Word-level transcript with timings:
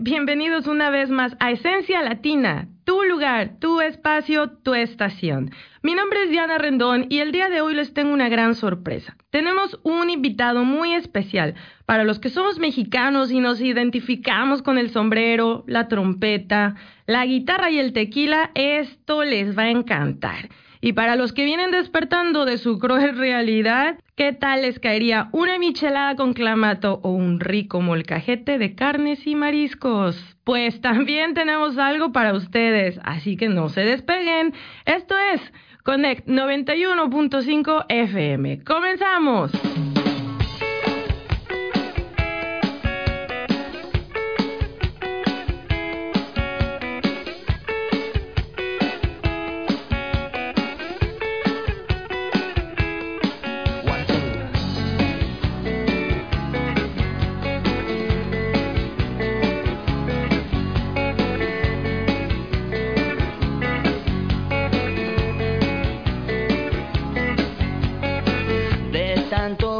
Bienvenidos 0.00 0.68
una 0.68 0.90
vez 0.90 1.10
más 1.10 1.34
a 1.40 1.50
Esencia 1.50 2.02
Latina, 2.02 2.68
tu 2.84 3.02
lugar, 3.02 3.58
tu 3.58 3.80
espacio, 3.80 4.48
tu 4.48 4.74
estación. 4.74 5.50
Mi 5.82 5.94
nombre 5.94 6.22
es 6.22 6.30
Diana 6.30 6.56
Rendón 6.56 7.06
y 7.08 7.18
el 7.18 7.32
día 7.32 7.48
de 7.48 7.62
hoy 7.62 7.74
les 7.74 7.92
tengo 7.94 8.12
una 8.12 8.28
gran 8.28 8.54
sorpresa. 8.54 9.16
Tenemos 9.30 9.80
un 9.82 10.08
invitado 10.08 10.62
muy 10.62 10.94
especial. 10.94 11.56
Para 11.84 12.04
los 12.04 12.20
que 12.20 12.30
somos 12.30 12.60
mexicanos 12.60 13.32
y 13.32 13.40
nos 13.40 13.60
identificamos 13.60 14.62
con 14.62 14.78
el 14.78 14.90
sombrero, 14.90 15.64
la 15.66 15.88
trompeta, 15.88 16.76
la 17.06 17.26
guitarra 17.26 17.68
y 17.68 17.80
el 17.80 17.92
tequila, 17.92 18.52
esto 18.54 19.24
les 19.24 19.58
va 19.58 19.64
a 19.64 19.70
encantar. 19.70 20.48
Y 20.80 20.92
para 20.92 21.16
los 21.16 21.32
que 21.32 21.44
vienen 21.44 21.70
despertando 21.70 22.44
de 22.44 22.58
su 22.58 22.78
cruel 22.78 23.16
realidad, 23.16 23.98
¿qué 24.16 24.32
tal 24.32 24.62
les 24.62 24.78
caería 24.78 25.28
una 25.32 25.58
michelada 25.58 26.14
con 26.14 26.34
clamato 26.34 27.00
o 27.02 27.10
un 27.10 27.40
rico 27.40 27.80
molcajete 27.80 28.58
de 28.58 28.74
carnes 28.74 29.26
y 29.26 29.34
mariscos? 29.34 30.36
Pues 30.44 30.80
también 30.80 31.34
tenemos 31.34 31.78
algo 31.78 32.12
para 32.12 32.34
ustedes, 32.34 33.00
así 33.02 33.36
que 33.36 33.48
no 33.48 33.68
se 33.68 33.80
despeguen. 33.80 34.54
Esto 34.84 35.16
es 35.34 35.40
Connect 35.82 36.28
91.5 36.28 37.86
FM. 37.88 38.62
¡Comenzamos! 38.64 39.50
tanto 69.48 69.77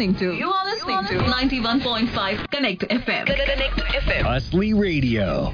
listening 0.00 0.30
to. 0.30 0.34
You 0.34 0.50
are 0.50 0.64
listening 0.64 1.04
to 1.08 1.24
91.5 1.30 2.50
Connect 2.50 2.80
FM. 2.82 3.26
Connect 3.26 3.76
FM. 3.76 4.24
Usley 4.24 4.78
Radio. 4.78 5.52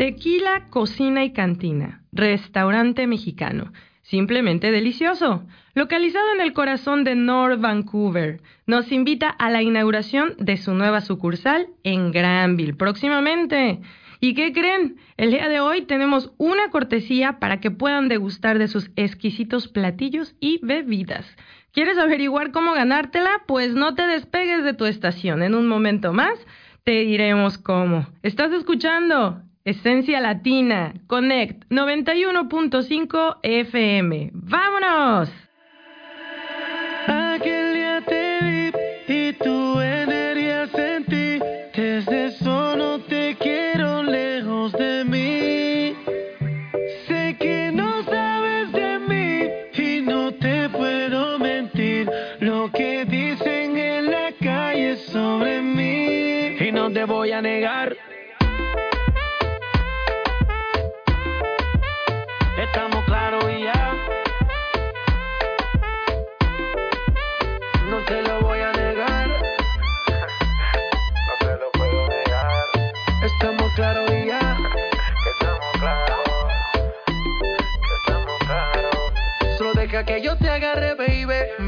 Tequila, 0.00 0.68
Cocina 0.70 1.24
y 1.24 1.34
Cantina, 1.34 2.00
restaurante 2.10 3.06
mexicano. 3.06 3.70
Simplemente 4.00 4.72
delicioso. 4.72 5.44
Localizado 5.74 6.24
en 6.32 6.40
el 6.40 6.54
corazón 6.54 7.04
de 7.04 7.14
North 7.14 7.60
Vancouver, 7.60 8.40
nos 8.66 8.90
invita 8.92 9.28
a 9.28 9.50
la 9.50 9.60
inauguración 9.60 10.36
de 10.38 10.56
su 10.56 10.72
nueva 10.72 11.02
sucursal 11.02 11.68
en 11.84 12.12
Granville 12.12 12.72
próximamente. 12.72 13.82
¿Y 14.20 14.32
qué 14.32 14.54
creen? 14.54 14.96
El 15.18 15.32
día 15.32 15.50
de 15.50 15.60
hoy 15.60 15.82
tenemos 15.82 16.32
una 16.38 16.70
cortesía 16.70 17.38
para 17.38 17.60
que 17.60 17.70
puedan 17.70 18.08
degustar 18.08 18.58
de 18.58 18.68
sus 18.68 18.90
exquisitos 18.96 19.68
platillos 19.68 20.34
y 20.40 20.60
bebidas. 20.62 21.26
¿Quieres 21.72 21.98
averiguar 21.98 22.52
cómo 22.52 22.72
ganártela? 22.72 23.42
Pues 23.46 23.74
no 23.74 23.94
te 23.94 24.06
despegues 24.06 24.64
de 24.64 24.72
tu 24.72 24.86
estación. 24.86 25.42
En 25.42 25.54
un 25.54 25.68
momento 25.68 26.14
más 26.14 26.38
te 26.84 27.04
diremos 27.04 27.58
cómo. 27.58 28.06
¿Estás 28.22 28.50
escuchando? 28.52 29.42
Esencia 29.70 30.20
Latina, 30.20 30.94
Connect 31.06 31.64
91.5 31.70 33.38
FM. 33.42 34.30
¡Vámonos! 34.34 35.49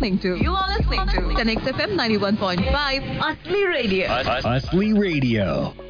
Listening 0.00 0.18
to 0.18 0.42
You 0.42 0.54
are 0.54 0.78
listening 0.78 1.06
to 1.08 1.34
Connect 1.36 1.60
FM 1.60 1.94
91.5 1.94 3.18
Asli 3.20 3.68
Radio. 3.68 4.08
Asli 4.08 4.98
Radio. 4.98 5.89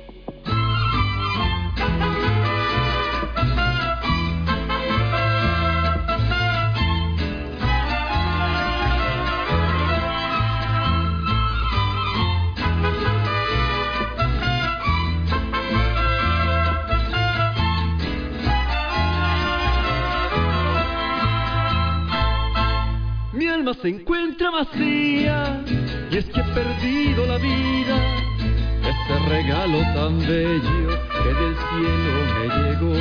Alma 23.61 23.75
se 23.75 23.89
encuentra 23.89 24.51
vacía 24.51 25.63
y 26.11 26.17
es 26.17 26.25
que 26.27 26.41
he 26.41 26.45
perdido 26.45 27.27
la 27.27 27.37
vida. 27.37 27.97
Este 28.83 29.29
regalo 29.29 29.81
tan 29.95 30.19
bello 30.19 30.89
que 31.23 31.35
del 31.41 31.57
cielo 31.69 32.21
me 32.37 32.47
llegó. 32.57 32.95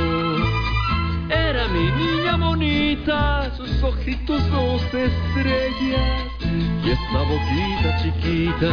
Era 1.30 1.66
mi 1.68 1.90
niña 2.02 2.36
bonita, 2.36 3.50
sus 3.56 3.82
ojitos 3.82 4.42
dos 4.50 4.82
estrellas 4.82 6.30
y 6.84 6.90
esta 6.90 7.22
boquita 7.30 7.96
chiquita 8.02 8.70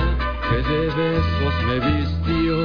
que 0.50 0.58
de 0.70 0.88
besos 0.88 1.53
me 1.67 1.79
vistió. 1.91 2.56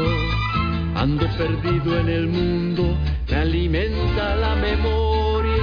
Ando 0.97 1.27
perdido 1.39 2.01
en 2.01 2.09
el 2.09 2.27
mundo, 2.27 2.97
me 3.31 3.37
alimenta 3.37 4.35
la 4.35 4.57
memoria 4.57 5.63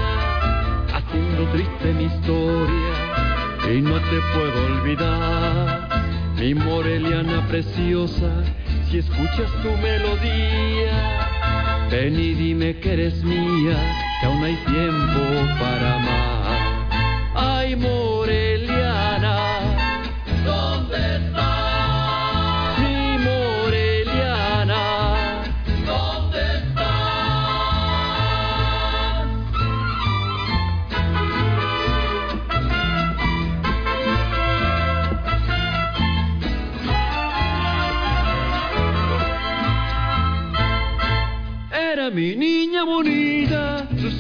haciendo 0.94 1.44
triste 1.52 1.94
mi 1.94 2.06
historia 2.06 2.99
y 3.72 3.82
no 3.82 4.00
te 4.00 4.20
puedo 4.34 4.66
olvidar. 4.66 5.90
Mi 6.38 6.54
Moreliana 6.54 7.46
preciosa, 7.48 8.44
si 8.90 9.00
escuchas 9.00 9.52
tu 9.62 9.72
melodía, 9.78 11.88
ven 11.92 12.20
y 12.20 12.34
dime 12.34 12.80
que 12.80 12.94
eres 12.94 13.24
mía, 13.24 13.78
que 14.20 14.26
aún 14.26 14.44
hay 14.44 14.56
tiempo 14.66 15.20
para 15.60 15.96
amar. 15.96 16.88
Ay, 17.36 17.76
Moreliana. 17.76 18.49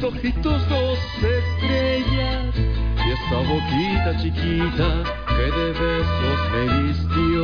Ojitos 0.04 0.70
dos 0.70 0.98
estrellas 1.18 2.56
y 2.56 3.12
esa 3.12 3.38
boquita 3.38 4.18
chiquita 4.22 5.04
que 5.28 5.44
de 5.58 5.68
besos 5.74 6.40
me 6.52 6.84
vistió. 6.84 7.44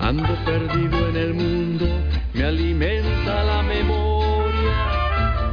Ando 0.00 0.34
perdido 0.44 1.08
en 1.08 1.16
el 1.16 1.34
mundo, 1.34 1.86
me 2.34 2.44
alimenta 2.44 3.44
la 3.44 3.62
memoria, 3.62 4.76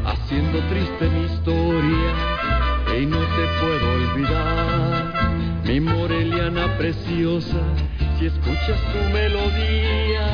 haciendo 0.06 0.60
triste 0.70 1.10
mi 1.10 1.26
historia 1.26 2.12
y 3.00 3.06
no 3.06 3.20
te 3.20 3.44
puedo 3.60 3.94
olvidar. 3.94 5.64
Mi 5.66 5.80
Moreliana 5.82 6.78
preciosa, 6.78 7.62
si 8.18 8.28
escuchas 8.28 8.80
tu 8.94 9.14
melodía, 9.14 10.26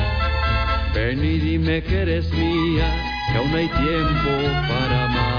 ven 0.94 1.24
y 1.24 1.38
dime 1.38 1.82
que 1.82 2.02
eres 2.02 2.30
mía, 2.32 3.13
que 3.34 3.38
aún 3.38 3.52
hay 3.52 3.66
tiempo 3.66 4.30
para 4.68 5.06
amar. 5.06 5.33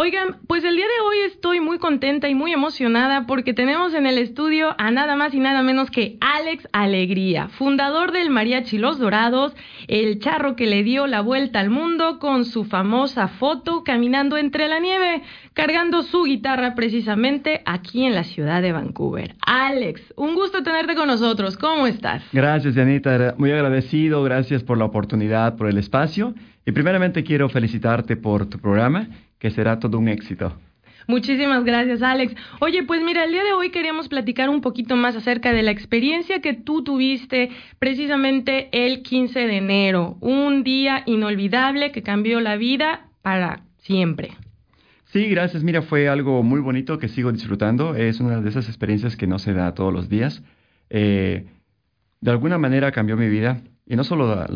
Oigan, 0.00 0.36
pues 0.46 0.62
el 0.62 0.76
día 0.76 0.84
de 0.84 1.04
hoy 1.04 1.16
estoy 1.26 1.58
muy 1.58 1.78
contenta 1.80 2.28
y 2.28 2.34
muy 2.36 2.52
emocionada 2.52 3.26
porque 3.26 3.52
tenemos 3.52 3.94
en 3.94 4.06
el 4.06 4.16
estudio 4.18 4.76
a 4.78 4.92
nada 4.92 5.16
más 5.16 5.34
y 5.34 5.40
nada 5.40 5.64
menos 5.64 5.90
que 5.90 6.18
Alex 6.20 6.68
Alegría, 6.70 7.48
fundador 7.48 8.12
del 8.12 8.30
Mariachi 8.30 8.78
Los 8.78 9.00
Dorados, 9.00 9.56
el 9.88 10.20
charro 10.20 10.54
que 10.54 10.68
le 10.68 10.84
dio 10.84 11.08
la 11.08 11.20
vuelta 11.20 11.58
al 11.58 11.70
mundo 11.70 12.20
con 12.20 12.44
su 12.44 12.64
famosa 12.64 13.26
foto 13.26 13.82
caminando 13.82 14.36
entre 14.36 14.68
la 14.68 14.78
nieve, 14.78 15.22
cargando 15.52 16.04
su 16.04 16.22
guitarra 16.22 16.76
precisamente 16.76 17.62
aquí 17.66 18.04
en 18.04 18.14
la 18.14 18.22
ciudad 18.22 18.62
de 18.62 18.70
Vancouver. 18.70 19.34
Alex, 19.44 20.14
un 20.14 20.36
gusto 20.36 20.62
tenerte 20.62 20.94
con 20.94 21.08
nosotros. 21.08 21.56
¿Cómo 21.56 21.88
estás? 21.88 22.22
Gracias, 22.32 22.76
Janita. 22.76 23.34
Muy 23.36 23.50
agradecido. 23.50 24.22
Gracias 24.22 24.62
por 24.62 24.78
la 24.78 24.84
oportunidad, 24.84 25.56
por 25.56 25.68
el 25.68 25.76
espacio. 25.76 26.34
Y 26.64 26.70
primeramente 26.70 27.24
quiero 27.24 27.48
felicitarte 27.48 28.16
por 28.16 28.44
tu 28.44 28.58
programa, 28.58 29.08
que 29.38 29.50
será 29.50 29.78
todo 29.78 29.98
un 29.98 30.08
éxito. 30.08 30.56
Muchísimas 31.08 31.64
gracias, 31.64 32.02
Alex. 32.02 32.34
Oye, 32.60 32.82
pues 32.82 33.02
mira, 33.02 33.24
el 33.24 33.32
día 33.32 33.42
de 33.42 33.54
hoy 33.54 33.70
queríamos 33.70 34.08
platicar 34.08 34.50
un 34.50 34.60
poquito 34.60 34.94
más 34.94 35.16
acerca 35.16 35.54
de 35.54 35.62
la 35.62 35.70
experiencia 35.70 36.42
que 36.42 36.52
tú 36.52 36.84
tuviste 36.84 37.48
precisamente 37.78 38.68
el 38.72 39.02
15 39.02 39.40
de 39.40 39.56
enero, 39.56 40.18
un 40.20 40.64
día 40.64 41.04
inolvidable 41.06 41.92
que 41.92 42.02
cambió 42.02 42.40
la 42.40 42.56
vida 42.56 43.08
para 43.22 43.62
siempre. 43.78 44.32
Sí, 45.04 45.26
gracias. 45.30 45.64
Mira, 45.64 45.80
fue 45.80 46.10
algo 46.10 46.42
muy 46.42 46.60
bonito 46.60 46.98
que 46.98 47.08
sigo 47.08 47.32
disfrutando. 47.32 47.94
Es 47.94 48.20
una 48.20 48.42
de 48.42 48.48
esas 48.50 48.68
experiencias 48.68 49.16
que 49.16 49.26
no 49.26 49.38
se 49.38 49.54
da 49.54 49.72
todos 49.72 49.94
los 49.94 50.10
días. 50.10 50.42
Eh, 50.90 51.46
de 52.20 52.30
alguna 52.30 52.58
manera 52.58 52.92
cambió 52.92 53.16
mi 53.16 53.30
vida, 53.30 53.62
y 53.86 53.96
no 53.96 54.04
solo 54.04 54.34
la, 54.34 54.46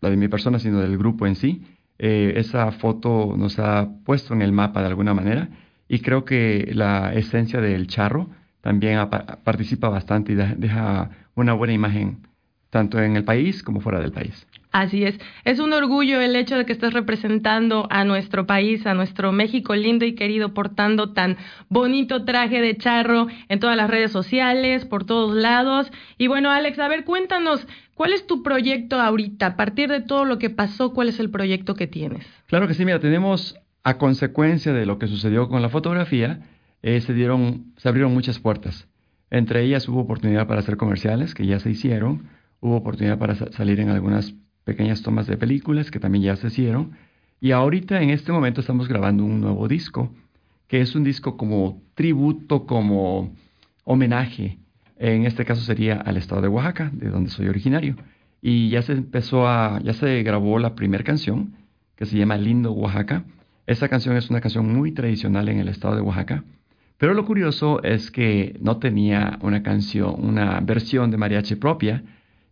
la 0.00 0.10
de 0.10 0.16
mi 0.16 0.26
persona, 0.26 0.58
sino 0.58 0.80
del 0.80 0.98
grupo 0.98 1.28
en 1.28 1.36
sí. 1.36 1.62
Eh, 2.02 2.32
esa 2.36 2.72
foto 2.72 3.34
nos 3.36 3.58
ha 3.58 3.86
puesto 4.06 4.32
en 4.32 4.40
el 4.40 4.52
mapa 4.52 4.80
de 4.80 4.86
alguna 4.86 5.12
manera 5.12 5.50
y 5.86 5.98
creo 5.98 6.24
que 6.24 6.70
la 6.72 7.12
esencia 7.12 7.60
del 7.60 7.88
charro 7.88 8.30
también 8.62 8.98
participa 9.44 9.90
bastante 9.90 10.32
y 10.32 10.34
deja 10.34 11.10
una 11.34 11.52
buena 11.52 11.74
imagen 11.74 12.26
tanto 12.70 12.98
en 13.02 13.16
el 13.16 13.24
país 13.24 13.62
como 13.62 13.82
fuera 13.82 14.00
del 14.00 14.12
país. 14.12 14.46
Así 14.72 15.04
es. 15.04 15.18
Es 15.44 15.58
un 15.58 15.72
orgullo 15.72 16.20
el 16.20 16.36
hecho 16.36 16.56
de 16.56 16.64
que 16.64 16.72
estés 16.72 16.92
representando 16.92 17.88
a 17.90 18.04
nuestro 18.04 18.46
país, 18.46 18.86
a 18.86 18.94
nuestro 18.94 19.32
México 19.32 19.74
lindo 19.74 20.04
y 20.04 20.14
querido, 20.14 20.54
portando 20.54 21.12
tan 21.12 21.36
bonito 21.68 22.24
traje 22.24 22.60
de 22.60 22.76
charro 22.76 23.26
en 23.48 23.58
todas 23.58 23.76
las 23.76 23.90
redes 23.90 24.12
sociales, 24.12 24.84
por 24.84 25.04
todos 25.04 25.34
lados. 25.34 25.90
Y 26.18 26.28
bueno, 26.28 26.50
Alex, 26.50 26.78
a 26.78 26.86
ver, 26.86 27.04
cuéntanos, 27.04 27.66
¿cuál 28.00 28.14
es 28.14 28.26
tu 28.26 28.42
proyecto 28.42 28.98
ahorita? 28.98 29.44
A 29.44 29.56
partir 29.56 29.90
de 29.90 30.00
todo 30.00 30.24
lo 30.24 30.38
que 30.38 30.48
pasó, 30.48 30.94
¿cuál 30.94 31.10
es 31.10 31.20
el 31.20 31.28
proyecto 31.28 31.74
que 31.74 31.86
tienes? 31.86 32.24
Claro 32.46 32.66
que 32.66 32.72
sí, 32.72 32.86
mira, 32.86 32.98
tenemos 32.98 33.56
a 33.84 33.98
consecuencia 33.98 34.72
de 34.72 34.86
lo 34.86 34.98
que 34.98 35.06
sucedió 35.06 35.50
con 35.50 35.60
la 35.60 35.68
fotografía, 35.68 36.40
eh, 36.80 37.02
se 37.02 37.12
dieron, 37.12 37.74
se 37.76 37.90
abrieron 37.90 38.14
muchas 38.14 38.38
puertas. 38.38 38.88
Entre 39.30 39.62
ellas 39.64 39.86
hubo 39.86 40.00
oportunidad 40.00 40.46
para 40.46 40.60
hacer 40.60 40.78
comerciales, 40.78 41.34
que 41.34 41.44
ya 41.44 41.60
se 41.60 41.68
hicieron, 41.68 42.22
hubo 42.60 42.76
oportunidad 42.76 43.18
para 43.18 43.34
sa- 43.34 43.52
salir 43.52 43.80
en 43.80 43.90
algunas 43.90 44.32
pequeñas 44.64 45.02
tomas 45.02 45.26
de 45.26 45.36
películas, 45.36 45.90
que 45.90 46.00
también 46.00 46.24
ya 46.24 46.36
se 46.36 46.46
hicieron, 46.46 46.92
y 47.38 47.50
ahorita 47.50 48.00
en 48.00 48.08
este 48.08 48.32
momento 48.32 48.62
estamos 48.62 48.88
grabando 48.88 49.24
un 49.26 49.42
nuevo 49.42 49.68
disco, 49.68 50.10
que 50.68 50.80
es 50.80 50.94
un 50.94 51.04
disco 51.04 51.36
como 51.36 51.82
tributo, 51.94 52.64
como 52.64 53.34
homenaje, 53.84 54.56
en 55.00 55.24
este 55.24 55.46
caso 55.46 55.62
sería 55.62 55.96
al 55.96 56.18
estado 56.18 56.42
de 56.42 56.48
Oaxaca, 56.48 56.90
de 56.92 57.08
donde 57.08 57.30
soy 57.30 57.48
originario. 57.48 57.96
Y 58.42 58.68
ya 58.68 58.82
se 58.82 58.92
empezó 58.92 59.48
a, 59.48 59.80
ya 59.82 59.94
se 59.94 60.22
grabó 60.22 60.58
la 60.58 60.74
primera 60.74 61.02
canción, 61.02 61.54
que 61.96 62.04
se 62.04 62.18
llama 62.18 62.36
Lindo 62.36 62.72
Oaxaca. 62.72 63.24
Esa 63.66 63.88
canción 63.88 64.16
es 64.16 64.28
una 64.28 64.42
canción 64.42 64.70
muy 64.70 64.92
tradicional 64.92 65.48
en 65.48 65.58
el 65.58 65.68
estado 65.68 65.96
de 65.96 66.02
Oaxaca. 66.02 66.44
Pero 66.98 67.14
lo 67.14 67.24
curioso 67.24 67.82
es 67.82 68.10
que 68.10 68.58
no 68.60 68.76
tenía 68.76 69.38
una 69.40 69.62
canción, 69.62 70.16
una 70.18 70.60
versión 70.60 71.10
de 71.10 71.16
mariachi 71.16 71.54
propia. 71.54 72.02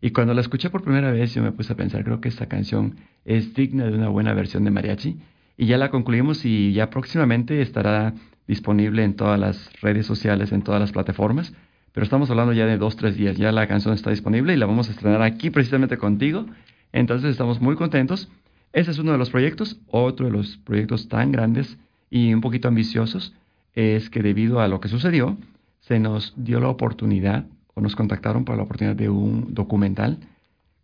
Y 0.00 0.12
cuando 0.12 0.32
la 0.32 0.40
escuché 0.40 0.70
por 0.70 0.82
primera 0.82 1.10
vez, 1.10 1.34
yo 1.34 1.42
me 1.42 1.52
puse 1.52 1.74
a 1.74 1.76
pensar, 1.76 2.02
creo 2.02 2.22
que 2.22 2.30
esta 2.30 2.46
canción 2.46 2.96
es 3.26 3.52
digna 3.52 3.84
de 3.84 3.94
una 3.94 4.08
buena 4.08 4.32
versión 4.32 4.64
de 4.64 4.70
mariachi. 4.70 5.18
Y 5.58 5.66
ya 5.66 5.76
la 5.76 5.90
concluimos 5.90 6.46
y 6.46 6.72
ya 6.72 6.88
próximamente 6.88 7.60
estará 7.60 8.14
disponible 8.46 9.04
en 9.04 9.16
todas 9.16 9.38
las 9.38 9.70
redes 9.82 10.06
sociales, 10.06 10.50
en 10.52 10.62
todas 10.62 10.80
las 10.80 10.92
plataformas. 10.92 11.52
Pero 11.98 12.04
estamos 12.04 12.30
hablando 12.30 12.52
ya 12.52 12.64
de 12.64 12.78
dos, 12.78 12.94
tres 12.94 13.16
días. 13.16 13.36
Ya 13.38 13.50
la 13.50 13.66
canción 13.66 13.92
está 13.92 14.10
disponible 14.10 14.54
y 14.54 14.56
la 14.56 14.66
vamos 14.66 14.88
a 14.88 14.92
estrenar 14.92 15.20
aquí 15.20 15.50
precisamente 15.50 15.98
contigo. 15.98 16.46
Entonces 16.92 17.28
estamos 17.28 17.60
muy 17.60 17.74
contentos. 17.74 18.28
Ese 18.72 18.92
es 18.92 19.00
uno 19.00 19.10
de 19.10 19.18
los 19.18 19.30
proyectos. 19.30 19.80
Otro 19.88 20.26
de 20.26 20.30
los 20.30 20.58
proyectos 20.58 21.08
tan 21.08 21.32
grandes 21.32 21.76
y 22.08 22.32
un 22.32 22.40
poquito 22.40 22.68
ambiciosos 22.68 23.34
es 23.74 24.10
que 24.10 24.22
debido 24.22 24.60
a 24.60 24.68
lo 24.68 24.78
que 24.78 24.86
sucedió, 24.86 25.36
se 25.80 25.98
nos 25.98 26.34
dio 26.36 26.60
la 26.60 26.68
oportunidad 26.68 27.46
o 27.74 27.80
nos 27.80 27.96
contactaron 27.96 28.44
por 28.44 28.56
la 28.56 28.62
oportunidad 28.62 28.94
de 28.94 29.08
un 29.08 29.52
documental 29.52 30.18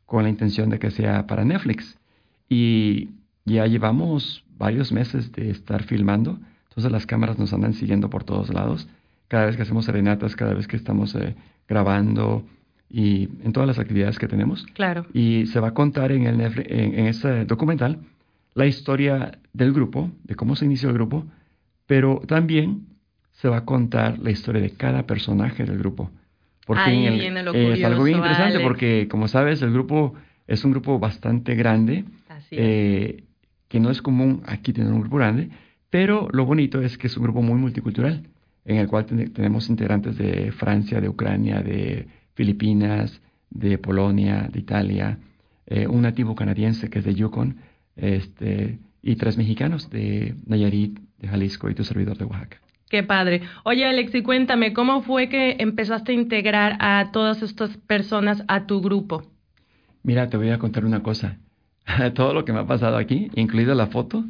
con 0.06 0.24
la 0.24 0.30
intención 0.30 0.68
de 0.68 0.80
que 0.80 0.90
sea 0.90 1.28
para 1.28 1.44
Netflix. 1.44 1.96
Y 2.48 3.10
ya 3.44 3.68
llevamos 3.68 4.44
varios 4.58 4.90
meses 4.90 5.30
de 5.30 5.50
estar 5.50 5.84
filmando, 5.84 6.40
entonces 6.70 6.90
las 6.90 7.06
cámaras 7.06 7.38
nos 7.38 7.52
andan 7.52 7.74
siguiendo 7.74 8.10
por 8.10 8.24
todos 8.24 8.52
lados. 8.52 8.88
Cada 9.28 9.46
vez 9.46 9.56
que 9.56 9.62
hacemos 9.62 9.84
serenatas, 9.86 10.36
cada 10.36 10.54
vez 10.54 10.66
que 10.68 10.76
estamos 10.76 11.14
eh, 11.14 11.34
grabando 11.68 12.44
y 12.90 13.28
en 13.42 13.52
todas 13.52 13.66
las 13.66 13.78
actividades 13.78 14.18
que 14.18 14.28
tenemos. 14.28 14.66
Claro. 14.74 15.06
Y 15.12 15.46
se 15.46 15.60
va 15.60 15.68
a 15.68 15.74
contar 15.74 16.12
en, 16.12 16.26
el, 16.26 16.36
Netflix- 16.38 16.66
en, 16.70 16.98
en 16.98 17.06
ese 17.06 17.44
documental 17.44 17.98
la 18.54 18.66
historia 18.66 19.38
del 19.52 19.72
grupo, 19.72 20.10
de 20.24 20.34
cómo 20.36 20.54
se 20.54 20.64
inició 20.66 20.88
el 20.90 20.94
grupo, 20.94 21.24
pero 21.86 22.20
también 22.26 22.86
se 23.32 23.48
va 23.48 23.58
a 23.58 23.64
contar 23.64 24.18
la 24.20 24.30
historia 24.30 24.62
de 24.62 24.70
cada 24.70 25.06
personaje 25.06 25.64
del 25.64 25.78
grupo. 25.78 26.10
Ahí 26.68 27.06
en 27.06 27.12
el- 27.14 27.20
viene 27.20 27.42
lo 27.42 27.52
es 27.52 27.82
algo 27.84 28.04
bien 28.04 28.18
curioso, 28.18 28.18
interesante 28.18 28.54
Alex. 28.56 28.62
porque, 28.68 29.08
como 29.10 29.26
sabes, 29.28 29.60
el 29.62 29.72
grupo 29.72 30.14
es 30.46 30.64
un 30.64 30.70
grupo 30.70 30.98
bastante 30.98 31.54
grande, 31.56 32.04
Así 32.28 32.54
es. 32.54 32.60
eh, 32.62 33.24
que 33.68 33.80
no 33.80 33.90
es 33.90 34.00
común 34.02 34.42
aquí 34.46 34.72
tener 34.72 34.92
un 34.92 35.00
grupo 35.00 35.16
grande, 35.16 35.48
pero 35.90 36.28
lo 36.32 36.44
bonito 36.46 36.80
es 36.80 36.96
que 36.96 37.08
es 37.08 37.16
un 37.16 37.24
grupo 37.24 37.42
muy 37.42 37.58
multicultural, 37.58 38.22
en 38.64 38.76
el 38.76 38.88
cual 38.88 39.06
ten- 39.06 39.32
tenemos 39.32 39.68
integrantes 39.68 40.16
de 40.16 40.52
Francia, 40.52 41.00
de 41.00 41.08
Ucrania, 41.08 41.60
de 41.62 42.06
Filipinas, 42.34 43.20
de 43.50 43.78
Polonia, 43.78 44.48
de 44.52 44.58
Italia, 44.58 45.18
eh, 45.66 45.86
un 45.86 46.02
nativo 46.02 46.34
canadiense 46.34 46.90
que 46.90 46.98
es 47.00 47.04
de 47.04 47.14
Yukon, 47.14 47.56
este, 47.96 48.78
y 49.02 49.16
tres 49.16 49.36
mexicanos 49.36 49.90
de 49.90 50.34
Nayarit, 50.46 50.98
de 51.18 51.28
Jalisco 51.28 51.70
y 51.70 51.74
tu 51.74 51.84
servidor 51.84 52.18
de 52.18 52.24
Oaxaca. 52.24 52.58
Qué 52.88 53.02
padre. 53.02 53.42
Oye, 53.64 53.84
Alex, 53.86 54.14
y 54.14 54.22
cuéntame, 54.22 54.72
¿cómo 54.72 55.02
fue 55.02 55.28
que 55.28 55.56
empezaste 55.58 56.12
a 56.12 56.14
integrar 56.14 56.76
a 56.80 57.10
todas 57.12 57.42
estas 57.42 57.76
personas 57.76 58.44
a 58.48 58.66
tu 58.66 58.80
grupo? 58.80 59.24
Mira, 60.02 60.28
te 60.28 60.36
voy 60.36 60.50
a 60.50 60.58
contar 60.58 60.84
una 60.84 61.02
cosa. 61.02 61.38
todo 62.14 62.34
lo 62.34 62.44
que 62.44 62.52
me 62.52 62.60
ha 62.60 62.66
pasado 62.66 62.96
aquí, 62.96 63.30
incluida 63.34 63.74
la 63.74 63.86
foto, 63.88 64.24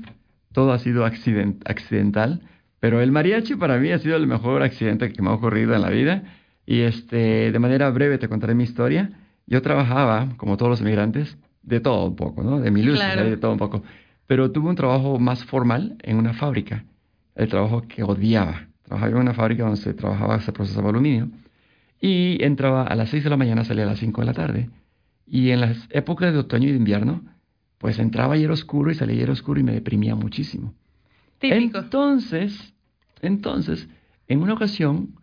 todo 0.53 0.73
ha 0.73 0.79
sido 0.79 1.05
accident- 1.05 1.63
accidental, 1.67 2.41
pero 2.85 3.01
el 3.01 3.13
mariachi 3.13 3.55
para 3.55 3.79
mí 3.79 3.93
ha 3.93 3.99
sido 3.99 4.15
el 4.15 4.27
mejor 4.27 4.63
accidente 4.63 5.11
que 5.11 5.23
me 5.23 5.31
ha 5.31 5.33
ocurrido 5.33 5.75
en 5.75 5.81
la 5.81 5.89
vida. 5.89 6.23
Y 6.67 6.81
este, 6.81 7.51
de 7.51 7.59
manera 7.59 7.89
breve 7.89 8.19
te 8.19 8.29
contaré 8.29 8.55
mi 8.55 8.65
historia. 8.65 9.11
Yo 9.47 9.63
trabajaba, 9.63 10.35
como 10.37 10.59
todos 10.59 10.69
los 10.69 10.81
inmigrantes, 10.83 11.39
de 11.63 11.81
todo 11.81 12.05
un 12.09 12.15
poco, 12.15 12.43
¿no? 12.43 12.61
De 12.61 12.71
mi 12.71 12.83
luz, 12.83 12.97
Claro. 12.97 13.25
de 13.25 13.39
todo 13.39 13.53
un 13.53 13.59
poco. 13.59 13.83
Pero 14.27 14.51
tuve 14.51 14.69
un 14.69 14.77
trabajo 14.77 15.19
más 15.19 15.47
formal 15.47 15.97
en 16.03 16.19
una 16.19 16.35
fábrica, 16.35 16.85
el 17.37 17.49
trabajo 17.49 17.89
que 17.89 18.03
odiaba. 18.03 18.67
Trabajaba 18.83 19.13
en 19.13 19.17
una 19.17 19.33
fábrica 19.33 19.63
donde 19.63 19.81
se 19.81 19.95
trabajaba, 19.95 20.39
se 20.43 20.53
procesaba 20.53 20.91
aluminio. 20.91 21.31
Y 22.03 22.37
entraba 22.45 22.83
a 22.83 22.95
las 22.97 23.09
6 23.09 23.25
de 23.25 23.31
la 23.31 23.39
mañana, 23.39 23.65
salía 23.65 23.85
a 23.85 23.87
las 23.87 23.99
5 23.99 24.21
de 24.21 24.27
la 24.27 24.35
tarde. 24.35 24.69
Y 25.27 25.53
en 25.53 25.63
las 25.63 25.87
épocas 25.89 26.35
de 26.35 26.39
otoño 26.41 26.69
y 26.69 26.73
de 26.73 26.77
invierno, 26.77 27.23
pues 27.79 27.99
entraba 27.99 28.37
y 28.37 28.45
era 28.45 28.53
oscuro 28.53 28.91
y 28.91 28.95
salía 28.95 29.17
y 29.17 29.23
era 29.23 29.33
oscuro 29.33 29.59
y 29.59 29.63
me 29.63 29.73
deprimía 29.73 30.15
muchísimo. 30.15 30.75
Típico. 31.39 31.79
Entonces, 31.79 32.74
entonces, 33.27 33.89
en 34.29 34.43
una 34.43 34.55
ocasión, 34.55 35.15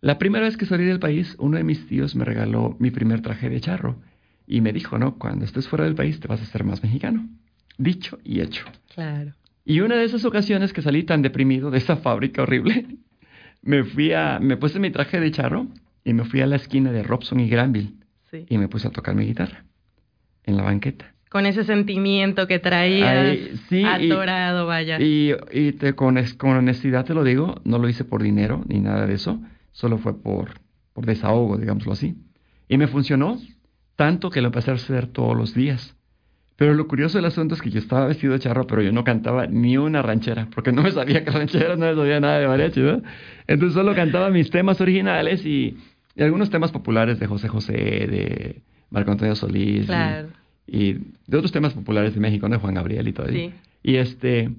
la 0.00 0.18
primera 0.18 0.44
vez 0.46 0.56
que 0.56 0.66
salí 0.66 0.84
del 0.84 0.98
país, 0.98 1.36
uno 1.38 1.56
de 1.58 1.64
mis 1.64 1.86
tíos 1.86 2.14
me 2.16 2.24
regaló 2.24 2.76
mi 2.78 2.90
primer 2.90 3.20
traje 3.22 3.48
de 3.48 3.60
charro 3.60 3.96
y 4.46 4.60
me 4.60 4.72
dijo, 4.72 4.98
no, 4.98 5.18
cuando 5.18 5.44
estés 5.44 5.68
fuera 5.68 5.84
del 5.84 5.94
país 5.94 6.18
te 6.20 6.28
vas 6.28 6.40
a 6.40 6.44
hacer 6.44 6.64
más 6.64 6.82
mexicano. 6.82 7.28
Dicho 7.78 8.18
y 8.24 8.40
hecho. 8.40 8.64
Claro. 8.94 9.32
Y 9.64 9.80
una 9.80 9.94
de 9.96 10.04
esas 10.04 10.24
ocasiones 10.24 10.72
que 10.72 10.82
salí 10.82 11.04
tan 11.04 11.22
deprimido 11.22 11.70
de 11.70 11.78
esa 11.78 11.96
fábrica 11.96 12.42
horrible, 12.42 12.86
me 13.62 13.84
fui 13.84 14.12
a, 14.12 14.38
me 14.40 14.56
puse 14.56 14.78
mi 14.80 14.90
traje 14.90 15.20
de 15.20 15.30
charro 15.30 15.68
y 16.04 16.12
me 16.14 16.24
fui 16.24 16.40
a 16.40 16.46
la 16.46 16.56
esquina 16.56 16.90
de 16.90 17.02
Robson 17.04 17.38
y 17.40 17.48
Granville 17.48 17.94
Sí. 18.30 18.46
y 18.48 18.56
me 18.58 18.66
puse 18.66 18.88
a 18.88 18.90
tocar 18.90 19.14
mi 19.14 19.26
guitarra 19.26 19.64
en 20.44 20.56
la 20.56 20.62
banqueta. 20.62 21.11
Con 21.32 21.46
ese 21.46 21.64
sentimiento 21.64 22.46
que 22.46 22.58
traías 22.58 23.08
Ay, 23.08 23.58
sí, 23.70 23.80
y- 23.80 23.84
atorado, 24.12 24.66
vaya. 24.66 25.00
Y, 25.00 25.32
y 25.50 25.72
te, 25.72 25.94
con, 25.94 26.22
con 26.36 26.50
honestidad 26.56 27.06
te 27.06 27.14
lo 27.14 27.24
digo, 27.24 27.54
no 27.64 27.78
lo 27.78 27.88
hice 27.88 28.04
por 28.04 28.22
dinero 28.22 28.62
ni 28.68 28.80
nada 28.80 29.06
de 29.06 29.14
eso, 29.14 29.40
solo 29.72 29.96
fue 29.96 30.20
por, 30.20 30.60
por 30.92 31.06
desahogo, 31.06 31.56
digámoslo 31.56 31.92
así. 31.92 32.16
Y 32.68 32.76
me 32.76 32.86
funcionó 32.86 33.38
tanto 33.96 34.28
que 34.28 34.42
lo 34.42 34.48
empecé 34.48 34.72
a 34.72 34.74
hacer 34.74 35.06
todos 35.06 35.34
los 35.34 35.54
días. 35.54 35.96
Pero 36.56 36.74
lo 36.74 36.86
curioso 36.86 37.16
del 37.16 37.24
asunto 37.24 37.54
es 37.54 37.62
que 37.62 37.70
yo 37.70 37.78
estaba 37.78 38.06
vestido 38.06 38.34
de 38.34 38.38
charro, 38.38 38.66
pero 38.66 38.82
yo 38.82 38.92
no 38.92 39.02
cantaba 39.02 39.46
ni 39.46 39.78
una 39.78 40.02
ranchera, 40.02 40.48
porque 40.54 40.70
no 40.70 40.82
me 40.82 40.90
sabía 40.92 41.24
que 41.24 41.30
ranchera, 41.30 41.76
no 41.76 41.86
me 41.86 41.94
sabía 41.94 42.20
nada 42.20 42.40
de 42.40 42.46
mariachi, 42.46 42.80
¿no? 42.80 43.02
Entonces 43.46 43.72
solo 43.72 43.94
cantaba 43.94 44.28
mis 44.28 44.50
temas 44.50 44.80
originales 44.82 45.46
y, 45.46 45.78
y 46.14 46.22
algunos 46.22 46.50
temas 46.50 46.70
populares 46.72 47.18
de 47.18 47.26
José 47.26 47.48
José, 47.48 47.72
de 47.72 48.62
Marco 48.90 49.12
Antonio 49.12 49.34
Solís. 49.34 49.86
Claro. 49.86 50.28
y 50.28 50.41
de 50.66 51.36
otros 51.36 51.52
temas 51.52 51.74
populares 51.74 52.14
de 52.14 52.20
México, 52.20 52.48
¿no? 52.48 52.56
De 52.56 52.60
Juan 52.60 52.74
Gabriel 52.74 53.08
y 53.08 53.12
todo. 53.12 53.26
eso. 53.26 53.34
Sí. 53.34 53.52
Y 53.82 53.96
este 53.96 54.50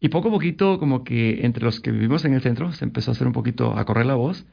y 0.00 0.08
poco 0.08 0.28
a 0.28 0.30
poquito 0.32 0.80
como 0.80 1.04
que 1.04 1.46
entre 1.46 1.64
los 1.64 1.78
que 1.78 1.92
vivimos 1.92 2.24
en 2.24 2.34
el 2.34 2.40
centro 2.40 2.72
se 2.72 2.84
empezó 2.84 3.10
a 3.10 3.14
hacer 3.14 3.26
un 3.26 3.32
poquito 3.32 3.78
a 3.78 3.84
correr 3.84 4.06
la 4.06 4.16
voz 4.16 4.44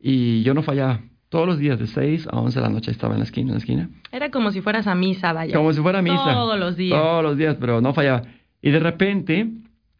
y 0.00 0.42
yo 0.42 0.52
no 0.52 0.62
fallaba. 0.62 1.00
Todos 1.28 1.46
los 1.46 1.58
días 1.58 1.78
de 1.78 1.86
6 1.86 2.26
a 2.26 2.40
11 2.40 2.58
de 2.58 2.66
la 2.66 2.72
noche 2.72 2.90
estaba 2.90 3.14
en 3.14 3.20
la 3.20 3.24
esquina, 3.24 3.50
en 3.50 3.52
la 3.52 3.58
esquina. 3.58 3.90
Era 4.10 4.32
como 4.32 4.50
si 4.50 4.62
fueras 4.62 4.88
a 4.88 4.96
misa, 4.96 5.32
vaya. 5.32 5.56
Como 5.56 5.72
si 5.72 5.80
fuera 5.80 6.02
misa. 6.02 6.32
Todos 6.34 6.58
los 6.58 6.76
días. 6.76 7.00
Todos 7.00 7.22
los 7.22 7.36
días, 7.36 7.56
pero 7.60 7.80
no 7.80 7.94
fallaba. 7.94 8.22
Y 8.60 8.72
de 8.72 8.80
repente 8.80 9.48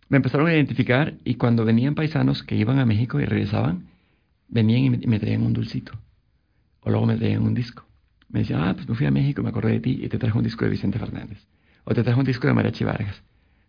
me 0.09 0.17
empezaron 0.17 0.49
a 0.49 0.55
identificar 0.55 1.15
y 1.25 1.37
cuando 1.37 1.65
venían 1.65 1.95
paisanos 1.95 2.43
que 2.43 2.57
iban 2.57 2.81
a 2.81 2.85
México 2.85 3.21
y 3.21 3.27
regresaban, 3.27 3.87
venían 4.49 4.81
y 4.81 4.91
me, 4.91 4.99
y 5.03 5.07
me 5.07 5.21
traían 5.21 5.45
un 5.45 5.53
dulcito. 5.53 5.93
O 6.81 6.91
luego 6.91 7.07
me 7.07 7.17
traían 7.17 7.43
un 7.43 7.55
disco. 7.55 7.85
Me 8.31 8.41
decían, 8.41 8.63
ah, 8.63 8.75
pues 8.75 8.89
me 8.89 8.95
fui 8.95 9.07
a 9.07 9.11
México, 9.11 9.43
me 9.43 9.49
acordé 9.49 9.73
de 9.73 9.81
ti 9.81 10.01
y 10.03 10.09
te 10.09 10.19
traje 10.19 10.37
un 10.37 10.45
disco 10.45 10.65
de 10.65 10.71
Vicente 10.71 10.99
Fernández. 10.99 11.47
O 11.85 11.95
te 11.95 12.03
traje 12.03 12.19
un 12.19 12.27
disco 12.27 12.47
de 12.47 12.53
Mariachi 12.53 12.85
Vargas. 12.85 13.23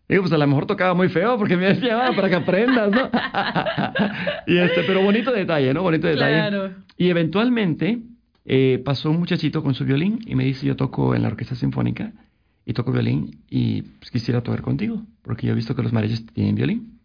Digo, 0.07 0.23
pues 0.23 0.33
a 0.33 0.37
lo 0.37 0.45
mejor 0.45 0.65
tocaba 0.65 0.93
muy 0.93 1.07
feo 1.09 1.37
porque 1.37 1.55
me 1.55 1.67
decían, 1.67 1.99
ah, 2.01 2.11
para 2.15 2.29
que 2.29 2.35
aprendas, 2.35 2.91
¿no? 2.91 3.09
y 4.47 4.57
este, 4.57 4.83
pero 4.83 5.01
bonito 5.01 5.31
detalle, 5.31 5.73
¿no? 5.73 5.83
Bonito 5.83 6.07
detalle. 6.07 6.35
Claro. 6.35 6.71
Y 6.97 7.09
eventualmente 7.09 7.99
eh, 8.45 8.81
pasó 8.83 9.09
un 9.09 9.19
muchachito 9.19 9.63
con 9.63 9.73
su 9.73 9.85
violín 9.85 10.19
y 10.25 10.35
me 10.35 10.43
dice, 10.43 10.65
yo 10.65 10.75
toco 10.75 11.15
en 11.15 11.21
la 11.21 11.29
orquesta 11.29 11.55
sinfónica 11.55 12.11
y 12.65 12.73
toco 12.73 12.91
violín 12.91 13.39
y 13.49 13.83
pues, 13.83 14.11
quisiera 14.11 14.41
tocar 14.41 14.61
contigo, 14.61 15.01
porque 15.21 15.47
yo 15.47 15.53
he 15.53 15.55
visto 15.55 15.75
que 15.75 15.83
los 15.83 15.93
mariachis 15.93 16.25
tienen 16.27 16.55
violín. 16.55 16.99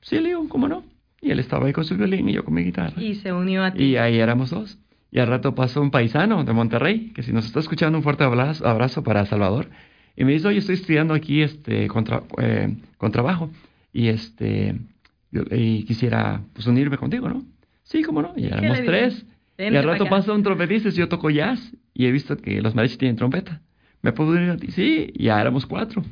Sí, 0.00 0.16
le 0.20 0.28
digo, 0.28 0.48
¿cómo 0.48 0.68
no? 0.68 0.84
Y 1.20 1.30
él 1.30 1.40
estaba 1.40 1.66
ahí 1.66 1.72
con 1.72 1.84
su 1.84 1.96
violín 1.96 2.28
y 2.28 2.34
yo 2.34 2.44
con 2.44 2.54
mi 2.54 2.62
guitarra. 2.62 3.02
Y 3.02 3.16
se 3.16 3.32
unió 3.32 3.64
a 3.64 3.72
ti. 3.72 3.82
Y 3.82 3.96
ahí 3.96 4.18
éramos 4.18 4.50
dos. 4.50 4.78
Y 5.10 5.18
al 5.20 5.28
rato 5.28 5.54
pasó 5.54 5.80
un 5.80 5.90
paisano 5.90 6.44
de 6.44 6.52
Monterrey, 6.52 7.12
que 7.14 7.22
si 7.22 7.32
nos 7.32 7.46
está 7.46 7.60
escuchando, 7.60 7.96
un 7.98 8.04
fuerte 8.04 8.24
abrazo, 8.24 8.66
abrazo 8.66 9.02
para 9.02 9.24
Salvador. 9.26 9.68
Y 10.16 10.24
me 10.24 10.32
dice, 10.32 10.48
oye, 10.48 10.58
estoy 10.58 10.74
estudiando 10.76 11.14
aquí 11.14 11.42
este 11.42 11.84
eh, 11.86 12.76
con 12.98 13.12
trabajo. 13.12 13.50
Y 13.92 14.08
este 14.08 14.76
yo- 15.30 15.42
y 15.50 15.84
quisiera 15.84 16.42
pues, 16.52 16.66
unirme 16.66 16.98
contigo, 16.98 17.28
¿no? 17.28 17.44
Sí, 17.84 18.02
cómo 18.02 18.22
no. 18.22 18.32
Y 18.36 18.46
éramos 18.46 18.78
tres. 18.84 19.26
Vente 19.56 19.74
y 19.74 19.76
al 19.78 19.84
rato 19.84 20.04
pasa 20.10 20.32
un 20.32 20.42
trompetista 20.42 20.90
yo 20.90 21.08
toco 21.08 21.30
jazz. 21.30 21.72
Y 21.94 22.06
he 22.06 22.12
visto 22.12 22.36
que 22.36 22.60
los 22.60 22.74
mariachis 22.74 22.98
tienen 22.98 23.16
trompeta. 23.16 23.62
¿Me 24.02 24.12
puedo 24.12 24.32
unir 24.32 24.50
a 24.50 24.56
ti? 24.56 24.70
Sí, 24.70 25.12
ya 25.16 25.40
éramos 25.40 25.64
cuatro. 25.66 26.02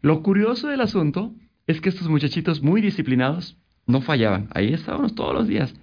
Lo 0.00 0.22
curioso 0.22 0.68
del 0.68 0.80
asunto 0.80 1.32
es 1.66 1.80
que 1.80 1.88
estos 1.88 2.08
muchachitos 2.08 2.62
muy 2.62 2.80
disciplinados 2.80 3.56
no 3.86 4.00
fallaban. 4.00 4.48
Ahí 4.54 4.72
estábamos 4.72 5.14
todos 5.14 5.34
los 5.34 5.46
días. 5.48 5.74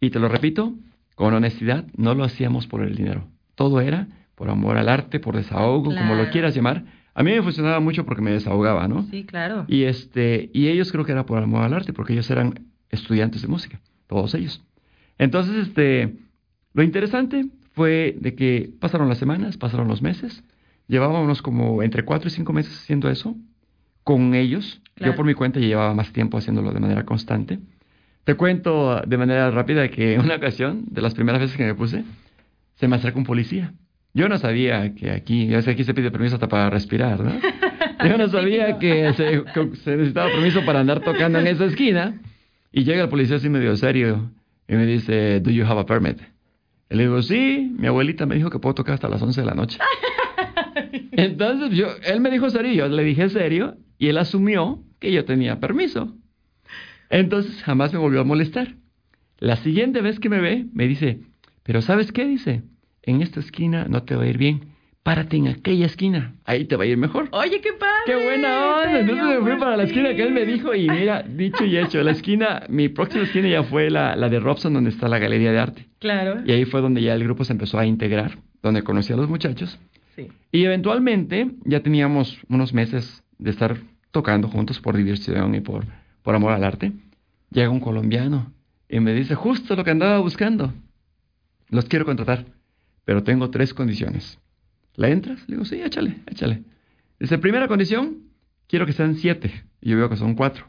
Y 0.00 0.10
te 0.10 0.18
lo 0.18 0.28
repito, 0.28 0.74
con 1.18 1.34
honestidad, 1.34 1.84
no 1.96 2.14
lo 2.14 2.22
hacíamos 2.22 2.68
por 2.68 2.80
el 2.80 2.94
dinero. 2.94 3.26
Todo 3.56 3.80
era 3.80 4.06
por 4.36 4.48
amor 4.50 4.76
al 4.76 4.88
arte, 4.88 5.18
por 5.18 5.34
desahogo, 5.34 5.92
como 5.92 6.14
lo 6.14 6.30
quieras 6.30 6.54
llamar. 6.54 6.84
A 7.12 7.24
mí 7.24 7.32
me 7.32 7.42
funcionaba 7.42 7.80
mucho 7.80 8.04
porque 8.06 8.22
me 8.22 8.30
desahogaba, 8.30 8.86
¿no? 8.86 9.02
Sí, 9.10 9.24
claro. 9.24 9.64
Y 9.66 9.82
este, 9.82 10.48
y 10.54 10.68
ellos 10.68 10.92
creo 10.92 11.04
que 11.04 11.10
era 11.10 11.26
por 11.26 11.42
amor 11.42 11.64
al 11.64 11.74
arte, 11.74 11.92
porque 11.92 12.12
ellos 12.12 12.30
eran 12.30 12.66
estudiantes 12.90 13.42
de 13.42 13.48
música, 13.48 13.80
todos 14.06 14.32
ellos. 14.36 14.62
Entonces, 15.18 15.56
este, 15.56 16.14
lo 16.72 16.84
interesante 16.84 17.46
fue 17.72 18.16
de 18.20 18.36
que 18.36 18.70
pasaron 18.78 19.08
las 19.08 19.18
semanas, 19.18 19.56
pasaron 19.56 19.88
los 19.88 20.00
meses, 20.00 20.44
llevábamos 20.86 21.42
como 21.42 21.82
entre 21.82 22.04
cuatro 22.04 22.28
y 22.28 22.30
cinco 22.30 22.52
meses 22.52 22.78
haciendo 22.78 23.10
eso 23.10 23.34
con 24.04 24.36
ellos. 24.36 24.80
Claro. 24.94 25.12
Yo 25.12 25.16
por 25.16 25.26
mi 25.26 25.34
cuenta 25.34 25.58
llevaba 25.58 25.94
más 25.94 26.12
tiempo 26.12 26.38
haciéndolo 26.38 26.70
de 26.70 26.78
manera 26.78 27.04
constante. 27.04 27.58
Te 28.28 28.34
cuento 28.34 29.00
de 29.06 29.16
manera 29.16 29.50
rápida 29.50 29.88
que 29.88 30.18
una 30.18 30.34
ocasión, 30.34 30.84
de 30.90 31.00
las 31.00 31.14
primeras 31.14 31.40
veces 31.40 31.56
que 31.56 31.64
me 31.64 31.74
puse, 31.74 32.04
se 32.74 32.86
me 32.86 32.96
acerca 32.96 33.16
un 33.16 33.24
policía. 33.24 33.72
Yo 34.12 34.28
no 34.28 34.36
sabía 34.36 34.94
que 34.94 35.12
aquí, 35.12 35.46
ya 35.46 35.62
sé 35.62 35.64
que 35.64 35.70
aquí 35.70 35.84
se 35.84 35.94
pide 35.94 36.10
permiso 36.10 36.34
hasta 36.34 36.46
para 36.46 36.68
respirar, 36.68 37.20
¿no? 37.20 37.32
Yo 38.06 38.18
no 38.18 38.28
sabía 38.28 38.78
que 38.78 39.14
se, 39.14 39.44
que 39.54 39.76
se 39.76 39.96
necesitaba 39.96 40.28
permiso 40.28 40.62
para 40.66 40.80
andar 40.80 41.00
tocando 41.00 41.38
en 41.38 41.46
esa 41.46 41.64
esquina. 41.64 42.20
Y 42.70 42.84
llega 42.84 43.04
el 43.04 43.08
policía 43.08 43.36
así 43.36 43.48
medio 43.48 43.74
serio 43.78 44.30
y 44.68 44.74
me 44.74 44.84
dice, 44.84 45.40
¿Do 45.40 45.50
you 45.50 45.64
have 45.64 45.80
a 45.80 45.86
permit? 45.86 46.18
Y 46.90 46.96
le 46.96 47.04
digo, 47.04 47.22
sí, 47.22 47.74
mi 47.78 47.86
abuelita 47.86 48.26
me 48.26 48.34
dijo 48.34 48.50
que 48.50 48.58
puedo 48.58 48.74
tocar 48.74 48.92
hasta 48.92 49.08
las 49.08 49.22
11 49.22 49.40
de 49.40 49.46
la 49.46 49.54
noche. 49.54 49.78
Entonces, 51.12 51.70
yo, 51.70 51.86
él 52.04 52.20
me 52.20 52.30
dijo 52.30 52.50
serio, 52.50 52.74
yo 52.74 52.88
le 52.88 53.04
dije 53.04 53.30
serio, 53.30 53.78
y 53.96 54.08
él 54.08 54.18
asumió 54.18 54.82
que 54.98 55.12
yo 55.12 55.24
tenía 55.24 55.60
permiso. 55.60 56.14
Entonces, 57.10 57.62
jamás 57.62 57.92
me 57.92 57.98
volvió 57.98 58.20
a 58.20 58.24
molestar. 58.24 58.74
La 59.38 59.56
siguiente 59.56 60.00
vez 60.00 60.18
que 60.18 60.28
me 60.28 60.40
ve, 60.40 60.66
me 60.72 60.88
dice, 60.88 61.20
pero 61.62 61.80
¿sabes 61.80 62.12
qué? 62.12 62.24
Dice, 62.24 62.62
en 63.02 63.22
esta 63.22 63.40
esquina 63.40 63.86
no 63.88 64.02
te 64.02 64.16
va 64.16 64.24
a 64.24 64.26
ir 64.26 64.36
bien, 64.36 64.72
párate 65.02 65.36
en 65.36 65.48
aquella 65.48 65.86
esquina, 65.86 66.34
ahí 66.44 66.64
te 66.64 66.76
va 66.76 66.84
a 66.84 66.86
ir 66.86 66.96
mejor. 66.96 67.28
Oye, 67.30 67.60
qué 67.60 67.72
padre. 67.72 68.02
¡Qué 68.04 68.14
buena 68.14 68.76
onda! 68.76 69.00
Entonces 69.00 69.24
me 69.24 69.36
fui 69.38 69.50
por 69.52 69.58
para 69.60 69.76
la 69.76 69.84
esquina 69.84 70.14
que 70.14 70.22
él 70.22 70.32
me 70.32 70.44
dijo 70.44 70.74
y 70.74 70.88
mira, 70.88 71.22
dicho 71.28 71.64
y 71.64 71.78
hecho, 71.78 72.02
la 72.02 72.10
esquina, 72.10 72.64
mi 72.68 72.88
próxima 72.88 73.24
esquina 73.24 73.48
ya 73.48 73.62
fue 73.62 73.90
la, 73.90 74.16
la 74.16 74.28
de 74.28 74.40
Robson, 74.40 74.74
donde 74.74 74.90
está 74.90 75.08
la 75.08 75.18
Galería 75.18 75.52
de 75.52 75.58
Arte. 75.58 75.86
Claro. 75.98 76.42
Y 76.44 76.52
ahí 76.52 76.64
fue 76.64 76.80
donde 76.80 77.00
ya 77.00 77.14
el 77.14 77.24
grupo 77.24 77.44
se 77.44 77.52
empezó 77.52 77.78
a 77.78 77.86
integrar, 77.86 78.38
donde 78.62 78.82
conocí 78.82 79.12
a 79.12 79.16
los 79.16 79.28
muchachos. 79.28 79.78
Sí. 80.16 80.28
Y 80.52 80.64
eventualmente 80.64 81.52
ya 81.64 81.80
teníamos 81.80 82.38
unos 82.48 82.74
meses 82.74 83.22
de 83.38 83.50
estar 83.50 83.78
tocando 84.10 84.48
juntos 84.48 84.80
por 84.80 84.96
diversión 84.96 85.54
y 85.54 85.60
por, 85.60 85.84
por 86.28 86.34
amor 86.34 86.52
al 86.52 86.62
arte. 86.62 86.92
Llega 87.50 87.70
un 87.70 87.80
colombiano 87.80 88.52
y 88.86 89.00
me 89.00 89.14
dice 89.14 89.34
justo 89.34 89.74
lo 89.76 89.82
que 89.82 89.92
andaba 89.92 90.18
buscando. 90.18 90.74
Los 91.70 91.86
quiero 91.86 92.04
contratar, 92.04 92.44
pero 93.06 93.22
tengo 93.22 93.48
tres 93.48 93.72
condiciones. 93.72 94.38
¿La 94.94 95.08
entras? 95.08 95.40
Le 95.48 95.54
digo, 95.56 95.64
sí, 95.64 95.80
échale, 95.80 96.18
échale. 96.26 96.64
Dice, 97.18 97.38
primera 97.38 97.66
condición, 97.66 98.24
quiero 98.66 98.84
que 98.84 98.92
sean 98.92 99.14
siete. 99.14 99.64
Y 99.80 99.88
yo 99.88 99.96
veo 99.96 100.10
que 100.10 100.18
son 100.18 100.34
cuatro. 100.34 100.66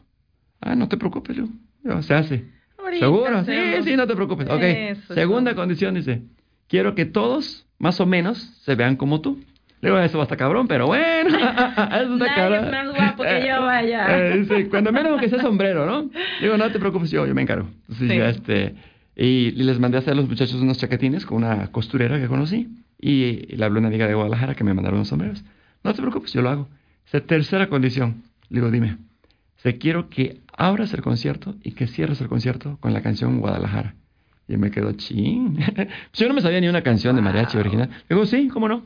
Ah, 0.62 0.74
no 0.74 0.88
te 0.88 0.96
preocupes, 0.96 1.36
le 1.36 1.42
digo, 1.42 1.54
"Ya 1.84 2.00
se 2.00 2.14
hace. 2.14 2.46
Ahorita 2.78 3.04
¿Seguro? 3.04 3.44
Sí, 3.44 3.52
sí, 3.84 3.96
no 3.96 4.06
te 4.06 4.14
preocupes. 4.14 4.48
Ok. 4.48 5.12
Segunda 5.14 5.54
condición 5.54 5.94
dice, 5.94 6.22
quiero 6.68 6.94
que 6.94 7.04
todos, 7.04 7.66
más 7.78 8.00
o 8.00 8.06
menos, 8.06 8.38
se 8.64 8.76
vean 8.76 8.96
como 8.96 9.20
tú. 9.20 9.38
Le 9.82 9.88
digo, 9.88 9.98
eso 9.98 10.18
va 10.18 10.24
a 10.24 10.26
estar 10.26 10.36
cabrón, 10.38 10.68
pero 10.68 10.86
bueno. 10.86 11.30
Nadie 11.38 12.26
cabrón. 12.34 12.64
es 12.66 12.70
más 12.70 12.88
guapo 12.94 13.22
que 13.22 13.46
yo, 13.48 13.62
vaya. 13.62 14.06
Eh, 14.34 14.38
dice, 14.40 14.68
cuando 14.68 14.92
menos 14.92 15.18
que 15.20 15.28
sea 15.28 15.40
sombrero, 15.40 15.86
¿no? 15.86 16.02
Le 16.40 16.46
digo, 16.46 16.56
no 16.58 16.70
te 16.70 16.78
preocupes, 16.78 17.10
yo, 17.10 17.26
yo 17.26 17.34
me 17.34 17.42
encargo. 17.42 17.68
Entonces, 17.88 18.08
Sí. 18.10 18.16
ya, 18.18 18.28
este, 18.28 18.74
y, 19.16 19.26
y 19.48 19.50
les 19.52 19.78
mandé 19.80 19.96
a 19.96 20.00
hacer 20.00 20.12
a 20.12 20.16
los 20.16 20.28
muchachos 20.28 20.54
unos 20.60 20.78
chaquetines 20.78 21.24
con 21.24 21.38
una 21.38 21.68
costurera 21.68 22.20
que 22.20 22.26
conocí. 22.28 22.68
Y, 23.00 23.12
y 23.48 23.56
le 23.56 23.64
hablé 23.64 23.78
a 23.78 23.80
una 23.80 23.88
amiga 23.88 24.06
de 24.06 24.12
Guadalajara 24.14 24.54
que 24.54 24.64
me 24.64 24.74
mandaron 24.74 24.98
unos 24.98 25.08
sombreros. 25.08 25.42
No 25.82 25.94
te 25.94 26.02
preocupes, 26.02 26.32
yo 26.34 26.42
lo 26.42 26.50
hago. 26.50 26.68
Dice, 27.06 27.22
tercera 27.22 27.68
condición. 27.68 28.22
Le 28.50 28.60
digo, 28.60 28.70
dime. 28.70 28.98
Dice, 29.56 29.78
quiero 29.78 30.10
que 30.10 30.40
abras 30.56 30.92
el 30.92 31.00
concierto 31.00 31.54
y 31.64 31.72
que 31.72 31.86
cierres 31.86 32.20
el 32.20 32.28
concierto 32.28 32.76
con 32.80 32.92
la 32.92 33.00
canción 33.00 33.40
Guadalajara. 33.40 33.94
Y 34.46 34.58
me 34.58 34.70
quedo, 34.70 34.92
ching. 34.92 35.56
Pues 35.74 35.88
yo 36.14 36.28
no 36.28 36.34
me 36.34 36.42
sabía 36.42 36.60
ni 36.60 36.68
una 36.68 36.82
canción 36.82 37.16
de 37.16 37.22
mariachi 37.22 37.56
original. 37.56 37.88
Le 38.08 38.14
digo, 38.16 38.26
sí, 38.26 38.48
¿cómo 38.48 38.68
no? 38.68 38.82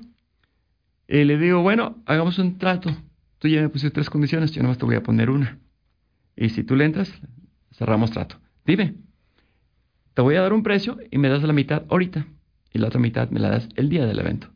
Y 1.09 1.25
le 1.25 1.39
digo, 1.39 1.63
bueno, 1.63 1.97
hagamos 2.07 2.39
un 2.39 2.59
trato. 2.59 2.91
Tú 3.39 3.49
ya 3.49 3.61
me 3.61 3.69
pusiste 3.69 3.91
tres 3.95 4.09
condiciones, 4.11 4.53
yo 4.53 4.63
nomás 4.63 4.79
te 4.79 4.87
voy 4.87 4.95
a 4.97 5.03
poner 5.03 5.31
una. 5.31 5.59
Y 6.37 6.49
si 6.51 6.65
tú 6.65 6.77
le 6.77 6.85
entras, 6.87 7.13
cerramos 7.73 8.11
trato. 8.11 8.37
Dime, 8.65 8.95
te 10.15 10.23
voy 10.23 10.37
a 10.37 10.41
dar 10.43 10.53
un 10.53 10.63
precio 10.63 10.99
y 11.11 11.19
me 11.19 11.29
das 11.29 11.43
la 11.43 11.53
mitad 11.53 11.83
ahorita. 11.91 12.27
Y 12.73 12.79
la 12.79 12.89
otra 12.89 13.01
mitad 13.01 13.29
me 13.31 13.41
la 13.41 13.51
das 13.51 13.69
el 13.77 13.89
día 13.89 14.07
del 14.07 14.19
evento. 14.19 14.49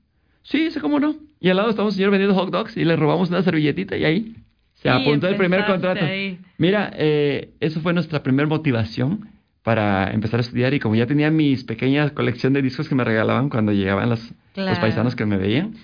Sí, 0.42 0.70
sí, 0.70 0.80
cómo 0.80 0.98
no. 0.98 1.14
Y 1.40 1.50
al 1.50 1.56
lado 1.56 1.70
estamos 1.70 1.92
un 1.92 1.96
señor 1.96 2.10
vendiendo 2.10 2.34
hot 2.34 2.50
dogs 2.50 2.76
y 2.76 2.84
le 2.84 2.96
robamos 2.96 3.28
una 3.28 3.42
servilletita 3.42 3.96
y 3.96 4.04
ahí 4.04 4.34
se 4.74 4.82
Sí, 4.82 4.88
apuntó 4.88 5.28
el 5.28 5.36
primer 5.36 5.66
contrato. 5.66 6.04
ahí. 6.04 6.40
Mira, 6.56 6.90
eh, 6.94 7.50
eso 7.60 7.80
fue 7.80 7.92
nuestra 7.92 8.22
primera 8.22 8.48
motivación 8.48 9.28
para 9.62 10.10
empezar 10.12 10.38
a 10.38 10.42
estudiar 10.42 10.72
y 10.72 10.80
como 10.80 10.94
ya 10.94 11.06
tenía 11.06 11.30
mis 11.30 11.64
pequeñas 11.64 12.12
colección 12.12 12.54
de 12.54 12.62
discos 12.62 12.88
que 12.88 12.94
me 12.94 13.04
regalaban 13.04 13.50
cuando 13.50 13.72
llegaban 13.72 14.08
los, 14.08 14.32
los 14.56 14.78
paisanos 14.78 15.14
que 15.14 15.26
me 15.26 15.36
veían, 15.36 15.74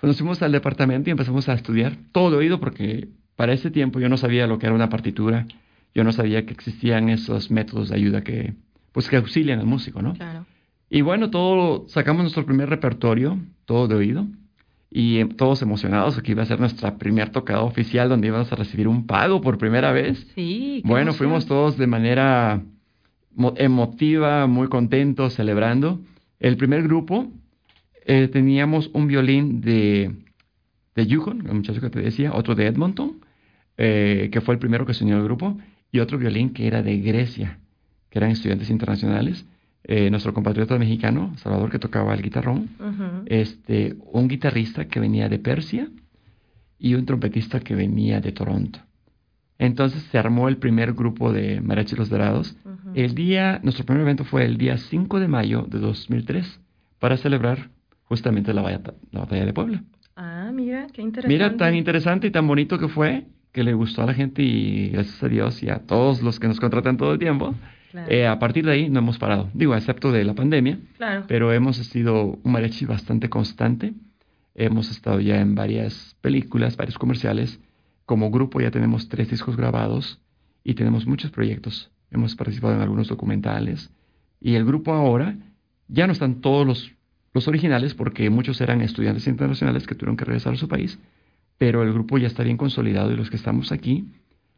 pues 0.00 0.08
nos 0.08 0.16
fuimos 0.18 0.40
al 0.42 0.52
departamento 0.52 1.10
y 1.10 1.12
empezamos 1.12 1.48
a 1.48 1.54
estudiar 1.54 1.96
todo 2.12 2.30
de 2.32 2.36
oído 2.38 2.60
porque 2.60 3.08
para 3.36 3.52
ese 3.52 3.70
tiempo 3.70 4.00
yo 4.00 4.08
no 4.08 4.16
sabía 4.16 4.46
lo 4.46 4.58
que 4.58 4.66
era 4.66 4.74
una 4.74 4.88
partitura, 4.88 5.46
yo 5.94 6.04
no 6.04 6.12
sabía 6.12 6.44
que 6.46 6.52
existían 6.52 7.08
esos 7.08 7.50
métodos 7.50 7.88
de 7.88 7.96
ayuda 7.96 8.22
que 8.22 8.54
pues 8.92 9.08
que 9.08 9.16
auxilian 9.16 9.58
al 9.60 9.66
músico, 9.66 10.02
¿no? 10.02 10.14
Claro. 10.14 10.44
Y 10.90 11.02
bueno, 11.02 11.30
todo, 11.30 11.86
sacamos 11.88 12.22
nuestro 12.22 12.46
primer 12.46 12.68
repertorio, 12.70 13.38
todo 13.66 13.86
de 13.88 13.94
oído, 13.94 14.26
y 14.90 15.18
eh, 15.18 15.26
todos 15.26 15.60
emocionados, 15.60 16.20
que 16.22 16.32
iba 16.32 16.42
a 16.42 16.46
ser 16.46 16.58
nuestra 16.60 16.96
primer 16.96 17.28
tocada 17.30 17.60
oficial 17.60 18.08
donde 18.08 18.28
íbamos 18.28 18.50
a 18.50 18.56
recibir 18.56 18.88
un 18.88 19.06
pago 19.06 19.40
por 19.42 19.58
primera 19.58 19.92
vez. 19.92 20.26
Sí. 20.34 20.80
Bueno, 20.84 21.10
emoción. 21.10 21.18
fuimos 21.28 21.46
todos 21.46 21.76
de 21.76 21.86
manera 21.86 22.62
mo- 23.34 23.52
emotiva, 23.58 24.46
muy 24.46 24.68
contentos, 24.68 25.34
celebrando. 25.34 26.00
El 26.40 26.56
primer 26.56 26.82
grupo 26.84 27.30
eh, 28.08 28.26
teníamos 28.28 28.90
un 28.94 29.06
violín 29.06 29.60
de, 29.60 30.10
de 30.94 31.06
Yukon, 31.06 31.46
el 31.46 31.52
muchacho 31.52 31.82
que 31.82 31.90
te 31.90 32.00
decía, 32.00 32.32
otro 32.32 32.54
de 32.54 32.66
Edmonton, 32.66 33.20
eh, 33.76 34.30
que 34.32 34.40
fue 34.40 34.54
el 34.54 34.58
primero 34.58 34.86
que 34.86 34.94
se 34.94 35.04
unió 35.04 35.16
al 35.16 35.24
grupo, 35.24 35.58
y 35.92 36.00
otro 36.00 36.16
violín 36.16 36.54
que 36.54 36.66
era 36.66 36.82
de 36.82 36.98
Grecia, 37.00 37.58
que 38.08 38.18
eran 38.18 38.30
estudiantes 38.30 38.70
internacionales. 38.70 39.44
Eh, 39.84 40.08
nuestro 40.08 40.32
compatriota 40.32 40.78
mexicano, 40.78 41.34
Salvador, 41.36 41.70
que 41.70 41.78
tocaba 41.78 42.14
el 42.14 42.22
guitarrón, 42.22 42.70
este, 43.26 43.94
un 44.10 44.26
guitarrista 44.26 44.86
que 44.86 45.00
venía 45.00 45.28
de 45.28 45.38
Persia 45.38 45.88
y 46.78 46.94
un 46.94 47.04
trompetista 47.04 47.60
que 47.60 47.74
venía 47.74 48.22
de 48.22 48.32
Toronto. 48.32 48.80
Entonces 49.58 50.02
se 50.04 50.16
armó 50.16 50.48
el 50.48 50.56
primer 50.56 50.94
grupo 50.94 51.30
de 51.30 51.60
Mariachi 51.60 51.94
Los 51.94 52.08
Dorados. 52.08 52.56
El 52.94 53.14
día, 53.14 53.60
nuestro 53.62 53.84
primer 53.84 54.02
evento 54.02 54.24
fue 54.24 54.46
el 54.46 54.56
día 54.56 54.78
5 54.78 55.20
de 55.20 55.28
mayo 55.28 55.66
de 55.68 55.78
2003 55.78 56.58
para 56.98 57.18
celebrar 57.18 57.68
justamente 58.08 58.52
la, 58.54 58.62
batalla- 58.62 58.94
la 59.12 59.20
batalla 59.20 59.44
de 59.46 59.52
Puebla. 59.52 59.82
Ah, 60.16 60.50
mira, 60.52 60.86
qué 60.92 61.02
interesante. 61.02 61.28
Mira, 61.32 61.56
tan 61.56 61.74
interesante 61.74 62.26
y 62.26 62.30
tan 62.30 62.46
bonito 62.46 62.78
que 62.78 62.88
fue 62.88 63.26
que 63.52 63.62
le 63.62 63.72
gustó 63.74 64.02
a 64.02 64.06
la 64.06 64.14
gente 64.14 64.42
y 64.42 64.88
gracias 64.90 65.22
a 65.22 65.28
Dios 65.28 65.62
y 65.62 65.68
a 65.70 65.78
todos 65.86 66.22
los 66.22 66.38
que 66.40 66.48
nos 66.48 66.58
contratan 66.60 66.96
todo 66.96 67.12
el 67.12 67.18
tiempo. 67.18 67.54
Claro. 67.90 68.10
eh, 68.12 68.26
a 68.26 68.38
partir 68.38 68.66
de 68.66 68.72
ahí 68.72 68.90
no 68.90 68.98
hemos 68.98 69.16
parado. 69.18 69.48
Digo, 69.54 69.74
excepto 69.74 70.12
de 70.12 70.22
la 70.22 70.34
pandemia, 70.34 70.78
claro. 70.98 71.24
pero 71.26 71.52
hemos 71.54 71.76
sido 71.76 72.38
un 72.42 72.52
mariachi 72.52 72.84
bastante 72.84 73.30
constante. 73.30 73.94
Hemos 74.54 74.90
estado 74.90 75.20
ya 75.20 75.40
en 75.40 75.54
varias 75.54 76.14
películas, 76.20 76.76
varios 76.76 76.98
comerciales. 76.98 77.60
Como 78.04 78.30
grupo 78.30 78.60
ya 78.60 78.70
tenemos 78.70 79.08
tres 79.08 79.30
discos 79.30 79.56
grabados 79.56 80.20
y 80.64 80.74
tenemos 80.74 81.06
muchos 81.06 81.30
proyectos. 81.30 81.90
Hemos 82.10 82.34
participado 82.36 82.74
en 82.74 82.80
algunos 82.82 83.08
documentales. 83.08 83.90
Y 84.40 84.54
el 84.56 84.64
grupo 84.66 84.92
ahora 84.92 85.36
ya 85.88 86.06
no 86.06 86.12
están 86.12 86.40
todos 86.42 86.66
los, 86.66 86.90
los 87.38 87.46
originales 87.46 87.94
porque 87.94 88.30
muchos 88.30 88.60
eran 88.60 88.80
estudiantes 88.80 89.28
internacionales 89.28 89.86
que 89.86 89.94
tuvieron 89.94 90.16
que 90.16 90.24
regresar 90.24 90.54
a 90.54 90.56
su 90.56 90.66
país. 90.66 90.98
Pero 91.56 91.84
el 91.84 91.92
grupo 91.92 92.18
ya 92.18 92.26
está 92.26 92.42
bien 92.42 92.56
consolidado 92.56 93.12
y 93.12 93.16
los 93.16 93.30
que 93.30 93.36
estamos 93.36 93.70
aquí, 93.70 94.12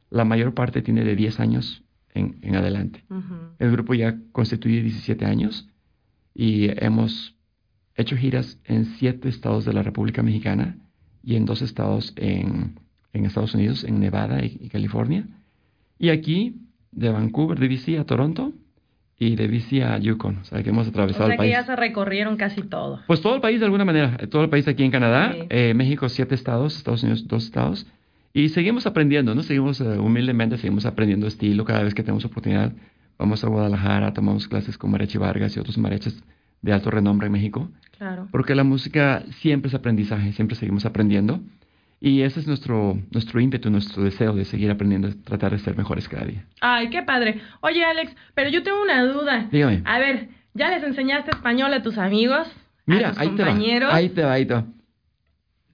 la 0.09 0.25
mayor 0.25 0.55
parte 0.55 0.81
tiene 0.81 1.05
de 1.05 1.15
10 1.15 1.41
años 1.41 1.85
en, 2.15 2.39
en 2.41 2.57
adelante. 2.57 3.05
El 3.59 3.71
grupo 3.71 3.93
ya 3.93 4.17
constituye 4.33 4.81
17 4.81 5.27
años 5.27 5.69
y 6.35 6.69
hemos 6.83 7.37
hecho 7.97 8.17
giras 8.17 8.59
en 8.65 8.87
siete 8.87 9.29
estados 9.29 9.67
de 9.67 9.75
la 9.75 9.83
República 9.83 10.23
Mexicana 10.23 10.79
y 11.23 11.37
en 11.37 11.45
dos 11.45 11.61
estados 11.61 12.15
en, 12.17 12.81
en 13.13 13.27
Estados 13.27 13.55
Unidos, 13.55 13.85
en 13.85 14.01
Nevada 14.01 14.43
y, 14.43 14.57
y 14.59 14.69
California. 14.71 15.29
Y 15.99 16.09
aquí, 16.09 16.63
de 16.93 17.11
Vancouver, 17.11 17.59
de 17.59 17.69
BC 17.69 17.99
a 17.99 18.07
Toronto 18.07 18.55
y 19.21 19.37
de 19.37 19.47
BC 19.47 19.83
a 19.85 19.99
Yukon. 19.99 20.39
O 20.39 20.45
sea, 20.45 20.63
que 20.63 20.71
hemos 20.71 20.87
O 20.87 20.91
atravesado 20.91 21.27
sea 21.27 21.35
el 21.37 21.41
que 21.41 21.51
ya 21.51 21.63
se 21.65 21.77
recorrieron 21.77 22.37
casi 22.37 22.63
todo. 22.63 23.01
Pues 23.07 23.21
todo 23.21 23.35
el 23.37 23.41
país 23.43 23.61
de 23.61 23.67
alguna 23.67 23.85
manera, 23.85 24.17
todo 24.31 24.43
el 24.43 24.49
país 24.49 24.67
aquí 24.67 24.83
en 24.83 24.91
Canadá, 24.91 25.33
Sí. 25.35 25.47
eh, 25.51 25.75
México 25.75 26.09
siete 26.09 26.35
estados, 26.35 26.77
Estados 26.77 27.03
Unidos 27.05 27.29
dos 27.29 27.45
estados, 27.45 27.87
y 28.33 28.49
seguimos 28.49 28.87
aprendiendo, 28.87 29.35
¿no? 29.35 29.43
Seguimos 29.43 29.81
eh, 29.81 29.99
humildemente, 29.99 30.57
seguimos 30.57 30.87
aprendiendo 30.87 31.27
estilo 31.27 31.65
cada 31.65 31.83
vez 31.83 31.95
que 31.95 32.03
tenemos 32.03 32.25
oportunidad. 32.25 32.73
Vamos 33.19 33.45
a 33.45 33.49
Guadalajara, 33.49 34.15
tomamos 34.15 34.49
clases 34.49 34.79
con 34.79 34.91
Mariachi 34.91 35.19
Vargas 35.19 35.55
y 35.55 35.61
otros 35.61 35.77
mariachis 35.77 36.25
de 36.63 36.73
alto 36.73 36.91
renombre 36.91 37.27
en 37.27 37.33
México, 37.35 37.69
Claro. 37.99 38.27
porque 38.33 38.55
la 38.55 38.65
música 38.65 39.23
siempre 39.41 39.69
es 39.69 39.75
aprendizaje, 39.75 40.33
siempre 40.33 40.57
seguimos 40.57 40.87
aprendiendo, 40.87 41.41
y 42.01 42.23
ese 42.23 42.41
es 42.41 42.47
nuestro, 42.47 42.99
nuestro 43.11 43.41
ímpetu, 43.41 43.71
nuestro 43.71 44.03
deseo 44.03 44.33
de 44.35 44.45
seguir 44.47 44.71
aprendiendo, 44.71 45.11
tratar 45.25 45.53
de 45.53 45.59
ser 45.59 45.77
mejores 45.77 46.09
cada 46.09 46.25
día. 46.25 46.47
Ay, 46.61 46.89
qué 46.91 47.03
padre. 47.03 47.41
Oye, 47.61 47.85
Alex, 47.85 48.15
pero 48.35 48.49
yo 48.49 48.63
tengo 48.63 48.81
una 48.83 49.05
duda. 49.05 49.49
Dígame. 49.53 49.83
A 49.85 49.99
ver, 49.99 50.29
¿ya 50.55 50.71
les 50.71 50.83
enseñaste 50.83 51.31
español 51.31 51.73
a 51.75 51.83
tus 51.83 51.99
amigos? 51.99 52.49
Mira, 52.87 53.09
a 53.09 53.13
tus 53.13 53.21
ahí 53.21 53.29
te 53.29 53.43
va. 53.43 53.49
compañeros? 53.49 53.93
Ahí 53.93 54.09
te 54.09 54.23
va, 54.23 54.33
ahí 54.33 54.47
te 54.47 54.55
va. 54.55 54.65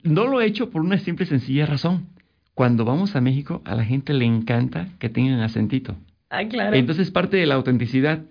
No 0.03 0.27
lo 0.27 0.41
he 0.41 0.47
hecho 0.47 0.71
por 0.71 0.83
una 0.83 0.99
simple 0.99 1.25
y 1.25 1.29
sencilla 1.29 1.67
razón. 1.67 2.09
Cuando 2.55 2.85
vamos 2.85 3.15
a 3.17 3.21
México, 3.21 3.63
a 3.65 3.75
la 3.75 3.85
gente 3.85 4.13
le 4.15 4.25
encanta 4.25 4.89
que 4.99 5.09
tengan 5.09 5.41
acentito. 5.41 5.97
Ah, 6.31 6.45
claro. 6.49 6.75
Entonces 6.77 7.07
es 7.07 7.13
parte 7.13 7.37
de 7.37 7.47
la 7.47 7.55
autenticidad. 7.55 8.23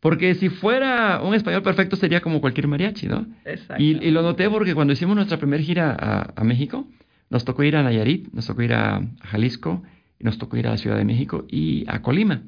Porque 0.00 0.34
si 0.34 0.48
fuera 0.48 1.20
un 1.22 1.34
español 1.34 1.62
perfecto 1.62 1.96
sería 1.96 2.20
como 2.20 2.40
cualquier 2.40 2.68
mariachi, 2.68 3.08
¿no? 3.08 3.26
Exacto. 3.44 3.82
Y, 3.82 3.98
y 4.00 4.10
lo 4.10 4.22
noté 4.22 4.48
porque 4.48 4.74
cuando 4.74 4.92
hicimos 4.92 5.16
nuestra 5.16 5.38
primera 5.38 5.62
gira 5.62 5.96
a, 5.98 6.32
a 6.36 6.44
México, 6.44 6.86
nos 7.30 7.44
tocó 7.44 7.62
ir 7.64 7.76
a 7.76 7.82
Nayarit, 7.82 8.28
nos 8.32 8.46
tocó 8.46 8.62
ir 8.62 8.72
a, 8.74 9.02
Jalisco, 9.22 9.82
nos 10.20 10.38
tocó 10.38 10.56
ir 10.56 10.66
a 10.66 10.70
la 10.70 10.76
Ciudad 10.78 10.96
de 10.96 11.04
México 11.04 11.44
y 11.48 11.84
a 11.88 12.02
Colima. 12.02 12.42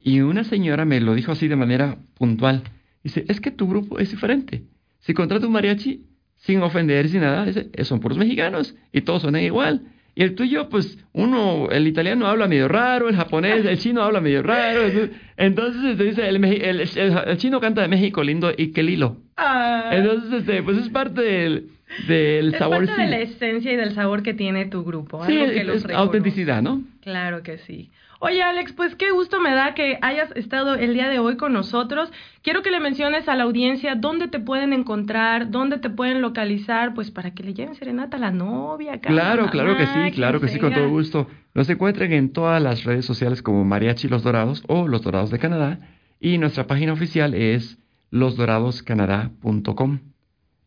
Y 0.00 0.20
una 0.20 0.44
señora 0.44 0.84
me 0.84 1.00
lo 1.00 1.14
dijo 1.14 1.32
así 1.32 1.48
de 1.48 1.56
manera 1.56 1.96
puntual. 2.14 2.62
Dice, 3.02 3.24
es 3.28 3.40
que 3.40 3.50
tu 3.50 3.68
grupo 3.68 3.98
es 3.98 4.10
diferente. 4.10 4.64
Si 5.00 5.14
contrata 5.14 5.46
un 5.46 5.52
mariachi, 5.52 6.04
sin 6.36 6.60
ofender, 6.62 7.08
sin 7.08 7.20
nada, 7.22 7.44
dice, 7.46 7.68
"Eh, 7.72 7.84
son 7.84 8.00
puros 8.00 8.18
mexicanos 8.18 8.74
y 8.92 9.00
todos 9.02 9.22
suenan 9.22 9.42
igual. 9.42 9.82
Y 10.16 10.22
el 10.22 10.34
tuyo, 10.36 10.68
pues, 10.68 10.98
uno, 11.12 11.70
el 11.70 11.88
italiano 11.88 12.26
habla 12.26 12.46
medio 12.46 12.68
raro, 12.68 13.08
el 13.08 13.16
japonés, 13.16 13.64
el 13.64 13.78
chino 13.78 14.02
habla 14.02 14.20
medio 14.20 14.42
raro. 14.42 14.82
Entonces, 15.36 15.82
este, 15.84 16.04
dice, 16.04 16.28
el, 16.28 16.38
meji- 16.38 16.60
el- 16.62 16.80
el- 16.80 17.18
el 17.30 17.36
chino 17.38 17.60
canta 17.60 17.82
de 17.82 17.88
México 17.88 18.22
lindo 18.22 18.52
y 18.56 18.68
que 18.68 18.82
lilo. 18.82 19.22
Ah, 19.36 19.90
Entonces, 19.92 20.32
este, 20.40 20.62
pues 20.62 20.76
es 20.78 20.88
parte 20.90 21.20
del, 21.22 21.70
del 22.08 22.52
Es 22.54 22.58
sabor. 22.58 22.86
parte 22.86 23.00
de 23.00 23.06
sí. 23.06 23.10
la 23.10 23.18
esencia 23.20 23.72
y 23.72 23.76
del 23.76 23.94
sabor 23.94 24.22
que 24.22 24.34
tiene 24.34 24.66
tu 24.66 24.84
grupo. 24.84 25.24
Sí, 25.26 25.32
algo 25.38 25.52
que 25.52 25.60
es- 25.60 25.66
los 25.66 25.84
es 25.84 25.90
autenticidad, 25.94 26.62
¿no? 26.62 26.82
Claro 27.00 27.42
que 27.42 27.58
sí. 27.58 27.90
Oye, 28.20 28.42
Alex, 28.42 28.72
pues 28.72 28.94
qué 28.96 29.10
gusto 29.10 29.38
me 29.40 29.50
da 29.50 29.74
que 29.74 29.98
hayas 30.00 30.30
estado 30.34 30.76
el 30.76 30.94
día 30.94 31.08
de 31.10 31.18
hoy 31.18 31.36
con 31.36 31.52
nosotros. 31.52 32.10
Quiero 32.42 32.62
que 32.62 32.70
le 32.70 32.80
menciones 32.80 33.28
a 33.28 33.34
la 33.34 33.42
audiencia 33.44 33.96
dónde 33.96 34.28
te 34.28 34.38
pueden 34.40 34.72
encontrar, 34.72 35.50
dónde 35.50 35.76
te 35.76 35.90
pueden 35.90 36.22
localizar, 36.22 36.94
pues 36.94 37.10
para 37.10 37.32
que 37.34 37.42
le 37.42 37.52
lleven 37.52 37.74
serenata 37.74 38.16
a 38.16 38.20
la 38.20 38.30
novia. 38.30 38.94
acá, 38.94 39.10
a 39.10 39.12
la 39.12 39.22
Claro, 39.22 39.50
claro 39.50 39.76
que 39.76 39.86
sí, 39.86 40.10
claro 40.14 40.40
que 40.40 40.48
sí, 40.48 40.58
con 40.58 40.72
todo 40.72 40.88
gusto. 40.88 41.28
Nos 41.54 41.68
encuentran 41.68 42.12
en 42.12 42.32
todas 42.32 42.62
las 42.62 42.84
redes 42.84 43.04
sociales 43.04 43.42
como 43.42 43.62
Mariachi 43.64 44.08
Los 44.08 44.22
Dorados 44.22 44.64
o 44.68 44.88
Los 44.88 45.02
Dorados 45.02 45.30
de 45.30 45.38
Canadá 45.38 45.78
y 46.18 46.38
nuestra 46.38 46.66
página 46.66 46.94
oficial 46.94 47.34
es 47.34 47.76
losdoradoscanadá.com. 48.10 49.98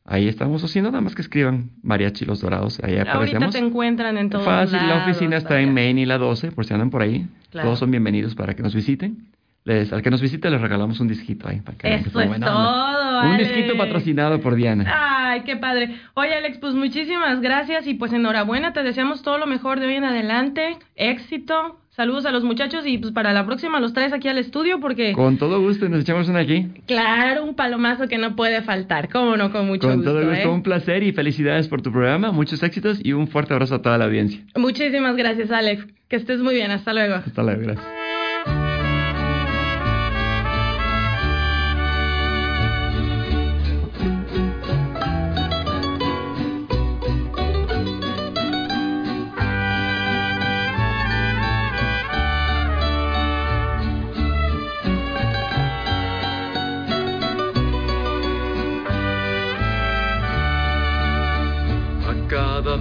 Ahí 0.09 0.29
estamos 0.29 0.63
haciendo, 0.63 0.89
nada 0.89 1.01
más 1.01 1.15
que 1.15 1.21
escriban 1.21 1.71
Mariachi 1.83 2.23
Los 2.23 2.39
Dorados, 2.39 2.79
ahí 2.81 2.93
Ahorita 2.93 3.11
aparecemos. 3.11 3.53
te 3.53 3.59
encuentran 3.59 4.17
en 4.17 4.29
todos 4.29 4.45
Fácil, 4.45 4.79
la 4.87 5.03
oficina 5.03 5.35
está 5.35 5.59
en. 5.59 5.73
Main 5.73 5.97
y 5.97 6.05
la 6.05 6.17
12, 6.17 6.51
por 6.53 6.63
si 6.65 6.73
andan 6.73 6.89
por 6.89 7.01
ahí. 7.01 7.27
Claro. 7.51 7.67
Todos 7.67 7.79
son 7.79 7.91
bienvenidos 7.91 8.33
para 8.33 8.53
que 8.55 8.63
nos 8.63 8.73
visiten. 8.73 9.27
Les, 9.65 9.91
al 9.91 10.01
que 10.01 10.09
nos 10.09 10.21
visite 10.21 10.49
les 10.49 10.61
regalamos 10.61 11.01
un 11.01 11.09
disquito 11.09 11.49
ahí. 11.49 11.59
Para 11.59 11.77
que 11.77 11.93
Eso 11.93 12.21
es 12.21 12.39
todo, 12.39 13.19
Un 13.21 13.33
Alex. 13.33 13.49
disquito 13.53 13.77
patrocinado 13.77 14.39
por 14.39 14.55
Diana. 14.55 14.85
Ay, 14.95 15.41
qué 15.41 15.57
padre. 15.57 15.93
Oye, 16.13 16.33
Alex, 16.35 16.57
pues 16.59 16.73
muchísimas 16.73 17.41
gracias 17.41 17.85
y 17.85 17.93
pues 17.95 18.13
enhorabuena, 18.13 18.71
te 18.71 18.83
deseamos 18.83 19.23
todo 19.23 19.37
lo 19.37 19.45
mejor 19.45 19.81
de 19.81 19.87
hoy 19.87 19.95
en 19.95 20.05
adelante, 20.05 20.77
éxito, 20.95 21.81
saludos 21.97 22.25
a 22.27 22.31
los 22.31 22.43
muchachos 22.43 22.85
y 22.85 22.99
pues 22.99 23.11
para 23.11 23.33
la 23.33 23.43
próxima 23.45 23.79
los 23.79 23.91
traes 23.91 24.13
aquí 24.13 24.27
al 24.27 24.37
estudio 24.37 24.79
porque, 24.79 25.13
Con 25.13 25.37
todo 25.37 25.59
gusto, 25.59 25.89
nos 25.89 26.01
echamos 26.01 26.29
una 26.29 26.39
aquí. 26.39 26.67
claro, 26.85 27.43
un 27.43 27.55
palomazo 27.55 28.07
que 28.07 28.17
no 28.19 28.35
puede 28.35 28.61
faltar, 28.61 29.09
cómo 29.09 29.35
no, 29.35 29.51
con 29.51 29.65
mucho 29.67 29.87
Con 29.87 29.97
gusto. 29.97 30.11
todo 30.13 30.21
gusto, 30.29 30.47
¿eh? 30.47 30.47
un 30.47 30.61
placer 30.61 31.01
y 31.03 31.11
felicidades 31.11 31.67
por 31.67 31.81
tu 31.81 31.91
programa, 31.91 32.31
muchos 32.31 32.61
éxitos 32.61 32.99
y 33.03 33.13
un 33.13 33.27
fuerte 33.27 33.53
abrazo 33.53 33.75
a 33.75 33.81
toda 33.81 33.97
la 33.97 34.05
audiencia. 34.05 34.39
Muchísimas 34.55 35.15
gracias, 35.17 35.49
Alex, 35.51 35.87
que 36.07 36.15
estés 36.15 36.39
muy 36.39 36.53
bien, 36.53 36.69
hasta 36.71 36.93
luego. 36.93 37.15
Hasta 37.15 37.41
luego, 37.43 37.61
gracias. 37.63 37.96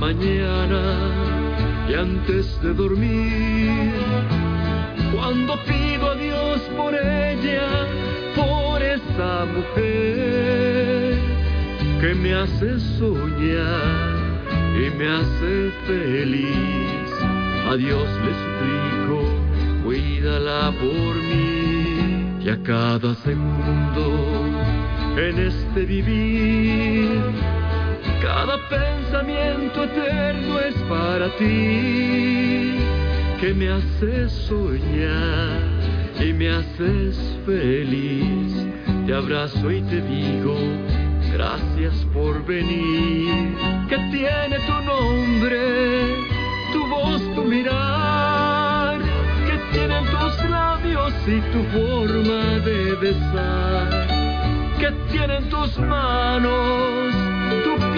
Mañana 0.06 0.82
y 1.88 1.94
antes 1.94 2.62
de 2.62 2.72
dormir. 2.74 3.92
Cuando 5.12 5.52
pido 5.64 6.04
a 6.12 6.14
Dios 6.14 6.60
por 6.76 6.94
ella, 6.94 7.68
por 8.36 8.80
esa 8.82 9.32
mujer 9.56 11.18
que 12.00 12.14
me 12.22 12.34
hace 12.34 12.68
soñar 12.98 14.14
y 14.82 14.84
me 14.98 15.06
hace 15.18 15.52
feliz. 15.88 17.08
A 17.68 17.74
Dios 17.74 18.08
le 18.24 18.32
suplico, 18.42 19.18
cuídala 19.84 20.72
por 20.82 21.14
mí 21.30 22.44
y 22.44 22.48
a 22.48 22.62
cada 22.62 23.12
segundo 23.26 24.04
en 25.16 25.34
este 25.50 25.80
vivir. 25.84 27.65
Cada 28.22 28.58
pensamiento 28.68 29.84
eterno 29.84 30.60
es 30.60 30.74
para 30.88 31.28
ti, 31.36 32.78
que 33.40 33.54
me 33.54 33.68
haces 33.68 34.32
soñar 34.32 35.60
y 36.20 36.32
me 36.32 36.48
haces 36.48 37.18
feliz. 37.44 38.54
Te 39.06 39.14
abrazo 39.14 39.70
y 39.70 39.82
te 39.82 40.00
digo, 40.00 40.56
gracias 41.32 41.94
por 42.12 42.44
venir. 42.44 43.54
Que 43.88 43.96
tiene 44.10 44.58
tu 44.66 44.82
nombre, 44.84 46.16
tu 46.72 46.86
voz, 46.88 47.22
tu 47.34 47.44
mirar, 47.44 48.98
que 49.46 49.58
tienen 49.78 50.04
tus 50.06 50.50
labios 50.50 51.12
y 51.26 51.40
tu 51.52 51.62
forma 51.72 52.58
de 52.64 52.94
besar 52.96 54.16
que 54.78 54.90
tienen 55.10 55.48
tus 55.48 55.78
manos, 55.78 57.14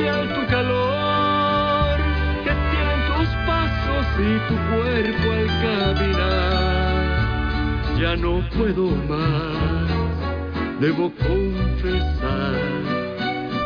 tu 0.07 0.47
calor, 0.47 1.99
que 2.45 2.53
tienen 2.71 3.01
tus 3.09 3.29
pasos 3.47 4.07
y 4.19 4.21
tu 4.49 4.55
cuerpo 4.71 5.27
al 5.33 5.49
caminar. 5.63 6.95
Ya 8.01 8.13
no 8.17 8.33
puedo 8.57 8.85
más, 9.09 9.89
debo 10.81 11.05
confesar 11.17 12.55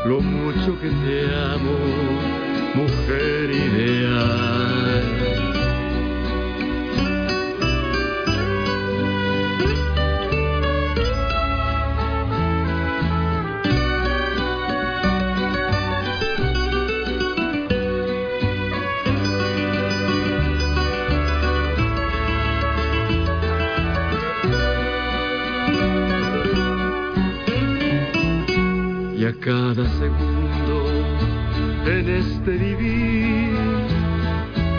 lo 0.06 0.20
mucho 0.20 0.70
que 0.80 0.88
te 0.88 1.18
amo, 1.54 1.76
mujer 2.74 3.50
ideal. 3.50 5.51
Cada 29.82 29.98
segundo 29.98 30.84
en 31.86 32.08
este 32.08 32.50
vivir. 32.52 33.50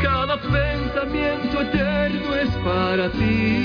Cada 0.02 0.40
pensamiento 0.40 1.62
eterno 1.62 2.36
es 2.36 2.50
para 2.64 3.10
ti, 3.12 3.63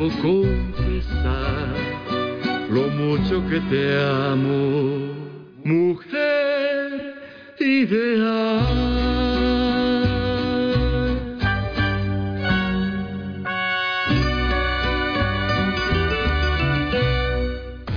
debo 0.00 0.10
confesar 0.22 1.74
lo 2.70 2.88
mucho 2.88 3.46
que 3.48 3.60
te 3.68 4.02
amo, 4.02 5.14
mujer 5.62 7.14
ideal. 7.58 8.60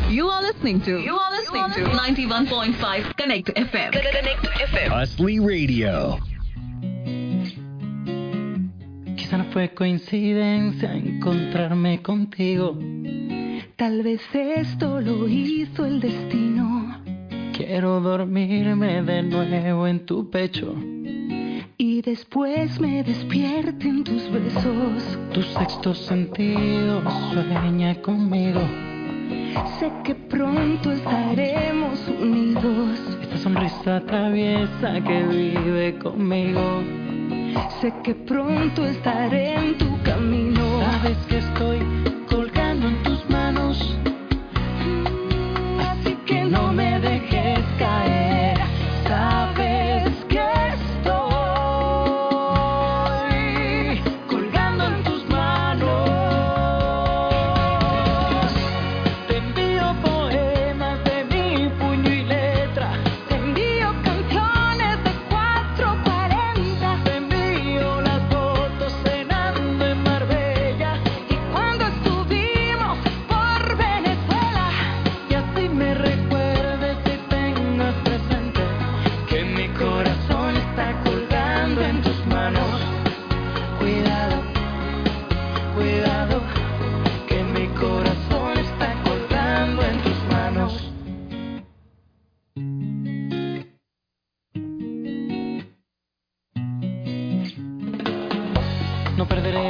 You 0.09 0.29
are 0.29 0.41
listening 0.41 0.81
to 0.81 0.99
You 0.99 1.17
are 1.17 1.31
listening 1.31 1.71
to 1.71 1.89
91.5 1.89 3.15
Connect 3.15 3.47
FM. 3.55 3.91
Connect 3.93 4.43
FM. 4.43 4.89
Hustly 4.89 5.39
Radio. 5.39 6.19
fue 9.53 9.69
coincidencia 9.69 10.89
mm. 10.89 11.07
encontrarme 11.07 12.01
contigo. 12.01 12.75
Tal 13.75 14.01
vez 14.01 14.21
esto 14.33 14.99
lo 14.99 15.27
hizo 15.27 15.85
el 15.85 15.99
destino. 15.99 16.99
Quiero 17.55 18.01
dormirme 18.01 19.03
de 19.03 19.21
nuevo 19.21 19.85
en 19.85 20.05
tu 20.07 20.29
pecho. 20.31 20.75
Y 21.77 22.01
después 22.01 22.79
me 22.79 23.03
despierten 23.03 24.03
tus 24.03 24.31
besos. 24.31 25.19
Tu 25.33 25.43
sexto 25.43 25.93
sentido 25.93 27.03
sueña 27.31 27.93
conmigo. 28.01 28.61
Sé 29.79 29.91
que 30.03 30.15
pronto 30.15 30.91
estaremos 30.91 32.07
unidos. 32.19 32.99
Esta 33.21 33.37
sonrisa 33.37 34.01
traviesa 34.07 34.99
que 35.03 35.23
vive 35.23 35.99
conmigo 35.99 37.02
Sé 37.81 37.93
que 38.03 38.15
pronto 38.15 38.85
estaré 38.85 39.55
en 39.55 39.77
tu 39.77 40.01
camino. 40.03 40.79
Sabes 40.81 41.17
que 41.27 41.37
estoy 41.37 41.92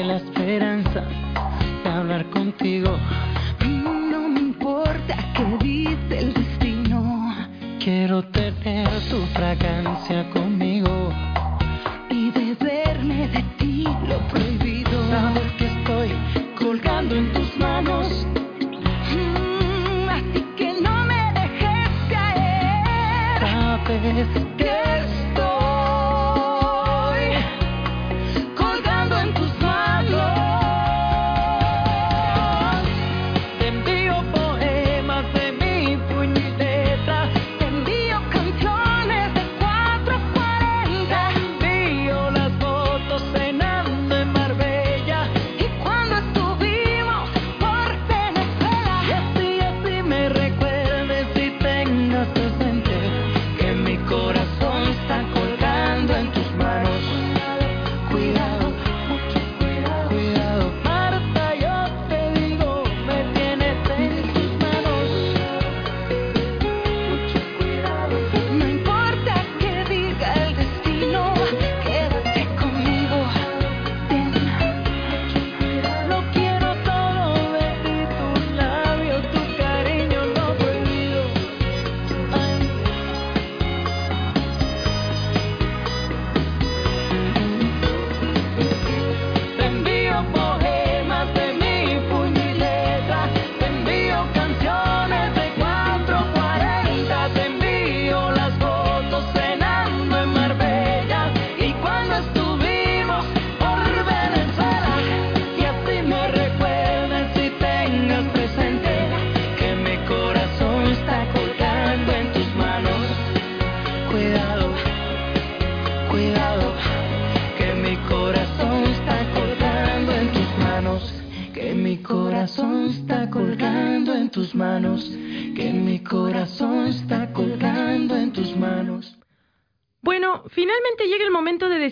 la 0.04 0.18
esperanza 0.18 1.06
de 1.84 1.89
hablar 1.89 2.30
contigo. 2.30 2.97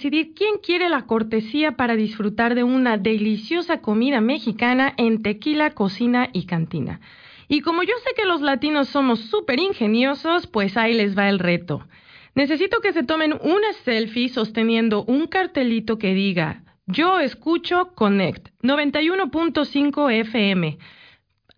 decidir 0.01 0.33
quién 0.33 0.57
quiere 0.57 0.89
la 0.89 1.05
cortesía 1.05 1.73
para 1.73 1.95
disfrutar 1.95 2.55
de 2.55 2.63
una 2.63 2.97
deliciosa 2.97 3.81
comida 3.81 4.19
mexicana 4.19 4.95
en 4.97 5.21
tequila, 5.21 5.75
cocina 5.75 6.29
y 6.33 6.47
cantina. 6.47 7.01
Y 7.47 7.61
como 7.61 7.83
yo 7.83 7.93
sé 8.03 8.15
que 8.15 8.25
los 8.25 8.41
latinos 8.41 8.87
somos 8.89 9.19
súper 9.19 9.59
ingeniosos, 9.59 10.47
pues 10.47 10.75
ahí 10.75 10.95
les 10.95 11.15
va 11.15 11.29
el 11.29 11.37
reto. 11.37 11.87
Necesito 12.33 12.79
que 12.81 12.93
se 12.93 13.03
tomen 13.03 13.33
una 13.33 13.73
selfie 13.85 14.29
sosteniendo 14.29 15.03
un 15.03 15.27
cartelito 15.27 15.99
que 15.99 16.15
diga, 16.15 16.63
yo 16.87 17.19
escucho 17.19 17.91
Connect 17.93 18.49
91.5 18.63 20.11
FM 20.11 20.79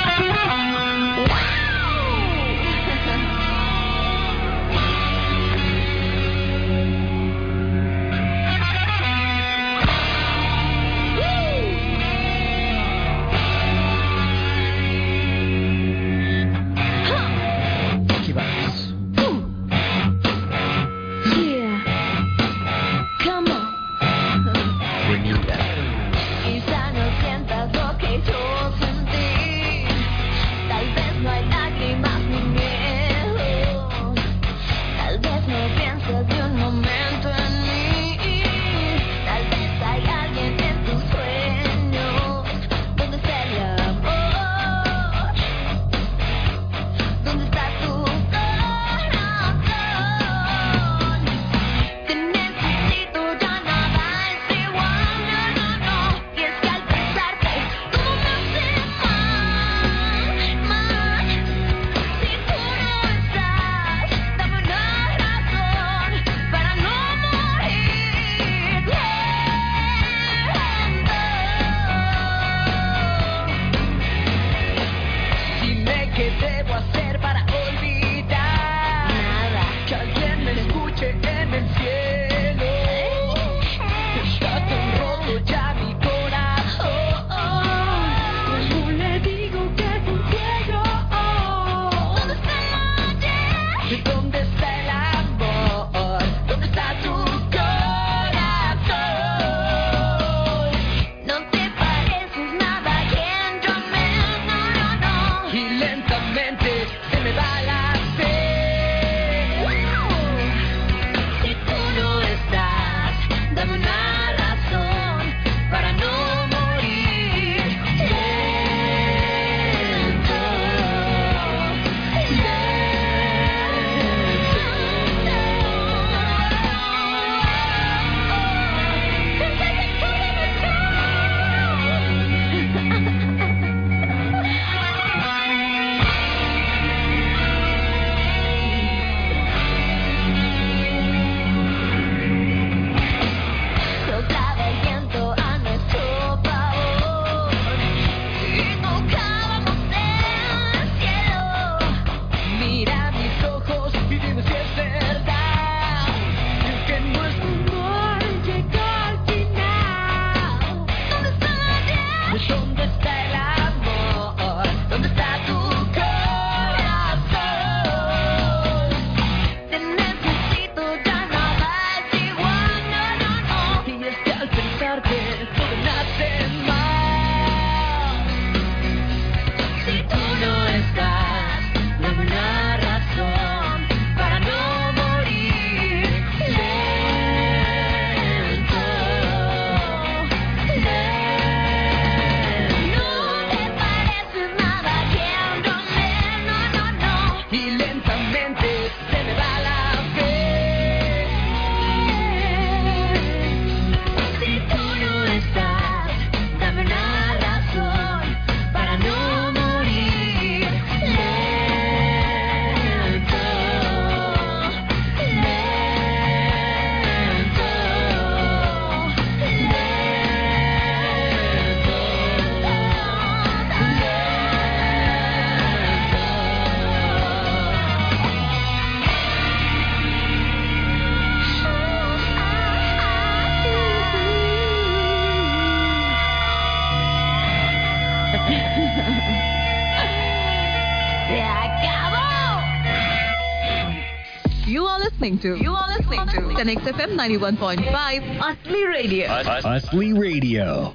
Listening 246.64 246.84
to 246.84 246.92
Connect 246.92 247.18
FM 247.18 247.56
91.5 247.56 248.38
Asli 248.38 248.84
Radio. 248.84 249.28
Asli 249.28 250.12
Radio. 250.12 250.94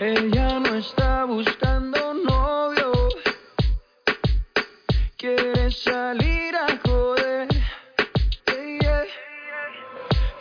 Ella 0.00 0.58
no 0.58 0.74
está 0.76 1.24
buscando 1.26 2.14
novio. 2.14 2.92
Quiere 5.16 5.70
salir 5.70 6.56
a 6.56 6.76
joder. 6.84 7.46
Yeah, 8.48 8.80
yeah. 8.80 9.04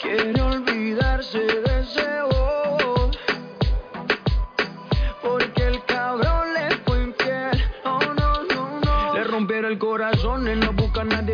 Quiere 0.01 0.41
olvidarse 0.41 1.58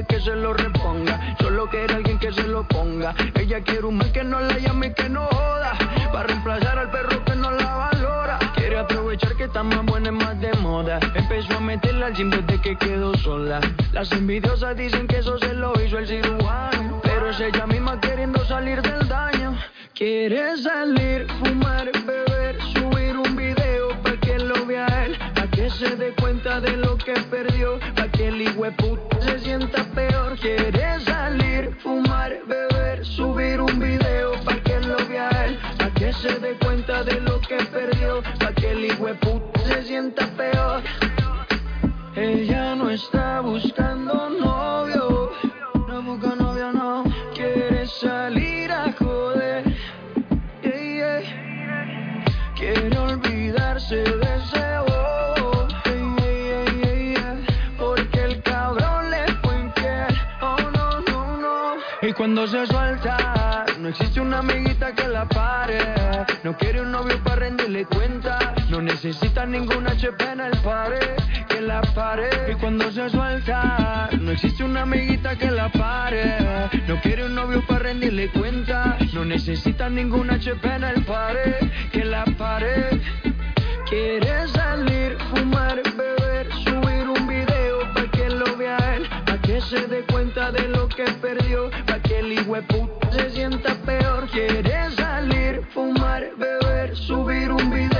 que 0.03 0.19
se 0.19 0.35
lo 0.35 0.53
reponga. 0.53 1.35
Solo 1.39 1.69
quiere 1.69 1.93
alguien 1.93 2.19
que 2.19 2.31
se 2.33 2.43
lo 2.43 2.67
ponga. 2.67 3.15
Ella 3.35 3.61
quiere 3.61 3.85
un 3.85 3.97
man 3.97 4.11
que 4.11 4.23
no 4.23 4.39
la 4.41 4.57
llame 4.57 4.87
y 4.87 4.93
que 4.93 5.07
no 5.07 5.25
joda. 5.27 5.73
Para 6.11 6.27
reemplazar 6.27 6.77
al 6.79 6.91
perro 6.91 7.23
que 7.23 7.35
no 7.35 7.51
la 7.51 7.75
valora. 7.75 8.39
Quiere 8.55 8.79
aprovechar 8.79 9.35
que 9.35 9.45
está 9.45 9.63
más 9.63 9.85
buena 9.85 10.09
y 10.09 10.11
más 10.11 10.39
de 10.41 10.51
moda. 10.55 10.99
Empezó 11.13 11.57
a 11.57 11.59
meterla 11.61 12.07
al 12.07 12.13
gym 12.15 12.29
desde 12.29 12.59
que 12.61 12.75
quedó 12.77 13.15
sola. 13.17 13.61
Las 13.93 14.11
envidiosas 14.11 14.75
dicen 14.75 15.07
que 15.07 15.19
eso 15.19 15.37
se 15.39 15.53
lo 15.53 15.73
hizo 15.81 15.97
el 15.99 16.07
cirujano. 16.07 16.99
Pero 17.03 17.29
es 17.29 17.39
ella 17.39 17.65
misma 17.65 17.99
queriendo 18.01 18.43
salir 18.45 18.81
del 18.81 19.07
daño. 19.07 19.57
Quiere 19.93 20.57
salir, 20.57 21.25
fumar, 21.39 21.89
beber, 22.05 22.61
subir 22.73 23.15
un 23.15 23.35
video 23.35 23.89
para 24.03 24.17
que 24.19 24.39
lo 24.39 24.65
vea 24.65 25.05
él. 25.05 25.17
Para 25.33 25.49
que 25.49 25.69
se 25.69 25.95
dé 25.95 26.13
cuenta 26.19 26.59
de 26.59 26.75
lo 26.75 26.97
que 26.97 27.13
perdió. 27.31 27.79
Que 28.15 28.27
el 28.29 28.53
puta 28.75 29.21
se 29.21 29.39
sienta 29.39 29.83
peor. 29.93 30.37
Quiere 30.39 30.99
salir, 31.01 31.75
fumar, 31.83 32.33
beber, 32.47 33.05
subir 33.05 33.59
un 33.59 33.79
video 33.79 34.33
para 34.43 34.61
que 34.61 34.79
lo 34.79 34.97
vea 35.07 35.29
él. 35.45 35.59
Para 35.77 35.93
que 35.93 36.13
se 36.13 36.39
dé 36.39 36.53
cuenta 36.63 37.03
de 37.03 37.19
lo 37.21 37.41
que 37.41 37.57
perdió. 37.65 38.21
Para 38.39 38.53
que 38.53 38.71
el 38.71 38.95
puta 39.17 39.59
se 39.65 39.83
sienta 39.83 40.25
peor. 40.37 40.81
Ella 42.15 42.74
necesita 69.05 69.45
ningún 69.45 69.85
HP 69.85 70.31
en 70.31 70.39
el 70.39 70.57
pared 70.63 71.15
que 71.47 71.61
la 71.61 71.81
pare. 71.93 72.27
Y 72.51 72.55
cuando 72.55 72.91
se 72.91 73.07
suelta, 73.07 74.09
no 74.19 74.31
existe 74.31 74.63
una 74.63 74.81
amiguita 74.81 75.37
que 75.37 75.51
la 75.51 75.69
pare. 75.69 76.39
No 76.87 76.99
quiere 77.01 77.25
un 77.25 77.35
novio 77.35 77.63
para 77.67 77.81
rendirle 77.81 78.29
cuenta. 78.29 78.97
No 79.13 79.23
necesita 79.23 79.91
ningún 79.91 80.31
HP 80.31 80.67
en 80.67 80.83
el 80.85 81.05
pared 81.05 81.53
que 81.91 82.03
la 82.03 82.25
pare. 82.35 82.99
Quiere 83.87 84.47
salir, 84.47 85.15
fumar, 85.29 85.83
beber, 85.95 86.51
subir 86.63 87.07
un 87.07 87.27
video 87.27 87.81
para 87.93 88.09
que 88.09 88.27
lo 88.27 88.57
vea 88.57 88.77
él, 88.95 89.07
para 89.23 89.39
que 89.39 89.61
se 89.61 89.85
dé 89.85 90.03
cuenta 90.11 90.51
de 90.51 90.67
lo 90.67 90.89
que 90.89 91.05
perdió, 91.21 91.69
para 91.85 92.01
que 92.01 92.21
el 92.21 92.43
puta 92.43 93.11
se 93.11 93.29
sienta 93.29 93.75
peor. 93.85 94.27
Quiere 94.31 94.89
salir, 94.95 95.61
fumar, 95.75 96.23
beber, 96.39 96.95
subir 96.95 97.51
un 97.51 97.69
video 97.69 97.94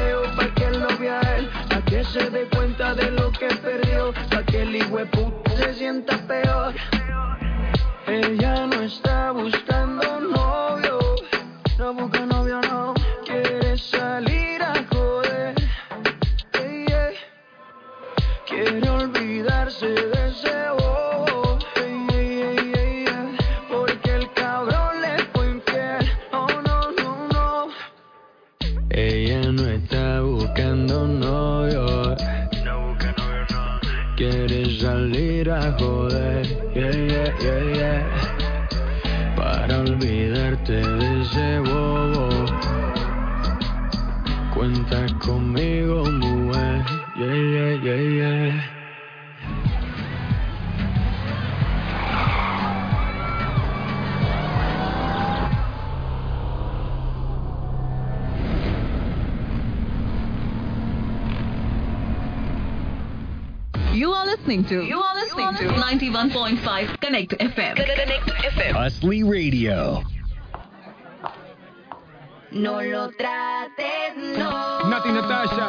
de 2.96 3.12
lo 3.12 3.32
que 3.32 3.48
perdió, 3.48 4.14
para 4.30 4.46
que 4.46 4.62
el 4.62 4.86
puta 5.10 5.52
se 5.58 5.74
sienta 5.74 6.18
peor. 6.28 6.74
Ella 8.08 8.68
no 8.68 8.82
está 8.82 9.32
buscando 9.32 10.22
novio, 10.22 11.00
no 11.78 11.94
busca 11.94 12.26
novio, 12.26 12.62
no. 12.62 12.94
Quiere 13.26 13.78
salir 13.78 14.62
a 14.64 14.74
joder, 14.92 15.56
yeah. 16.54 17.12
Quiere 18.48 18.90
olvidarse 18.90 19.88
de 19.88 20.15
olvidarte 39.96 40.74
de 40.74 41.22
ese 41.22 41.60
bobo. 41.60 42.30
Cuenta 44.54 45.06
conmigo, 45.20 46.06
mujer, 46.12 46.84
yeah, 47.18 47.34
yeah, 47.34 47.84
yeah, 47.84 48.02
yeah. 48.20 48.72
You 63.94 64.12
are 64.12 64.26
listening 64.26 64.66
to 64.66 64.84
you 64.84 65.00
are 65.00 65.05
listening 65.36 65.68
to 65.68 65.74
91.5 65.76 67.02
Connect 67.02 67.32
FM. 67.32 67.76
Connect 67.76 68.28
FM. 68.28 68.76
Asli 68.76 69.24
Radio. 69.24 70.04
No 72.52 72.80
lo 72.82 73.10
trates, 73.12 74.16
no. 74.38 74.90
Nati 74.90 75.12
Natasha, 75.12 75.68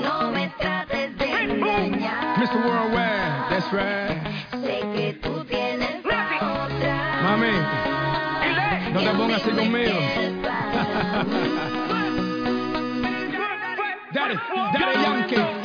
No 0.00 0.30
me 0.32 0.48
trates 0.58 1.16
de 1.18 1.26
engañar. 1.26 2.38
Mr. 2.38 2.64
Worldwide, 2.64 3.50
that's 3.50 3.70
right. 3.72 4.16
Sé 4.64 4.80
que 4.94 5.12
tú 5.22 5.44
tienes 5.44 6.04
a 6.06 6.64
otra. 6.64 7.22
Mami, 7.22 7.52
no 8.94 9.00
te 9.00 9.10
pongas 9.18 9.42
así 9.42 9.50
conmigo. 9.50 9.98
Dale, 14.14 14.40
dale, 14.72 15.02
Yankee. 15.02 15.55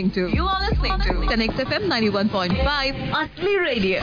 You 0.00 0.48
are 0.48 0.70
listening 0.70 0.96
to. 1.04 1.28
Tenex 1.28 1.58
FM 1.58 1.88
91.5, 1.88 2.64
Radio. 2.64 4.00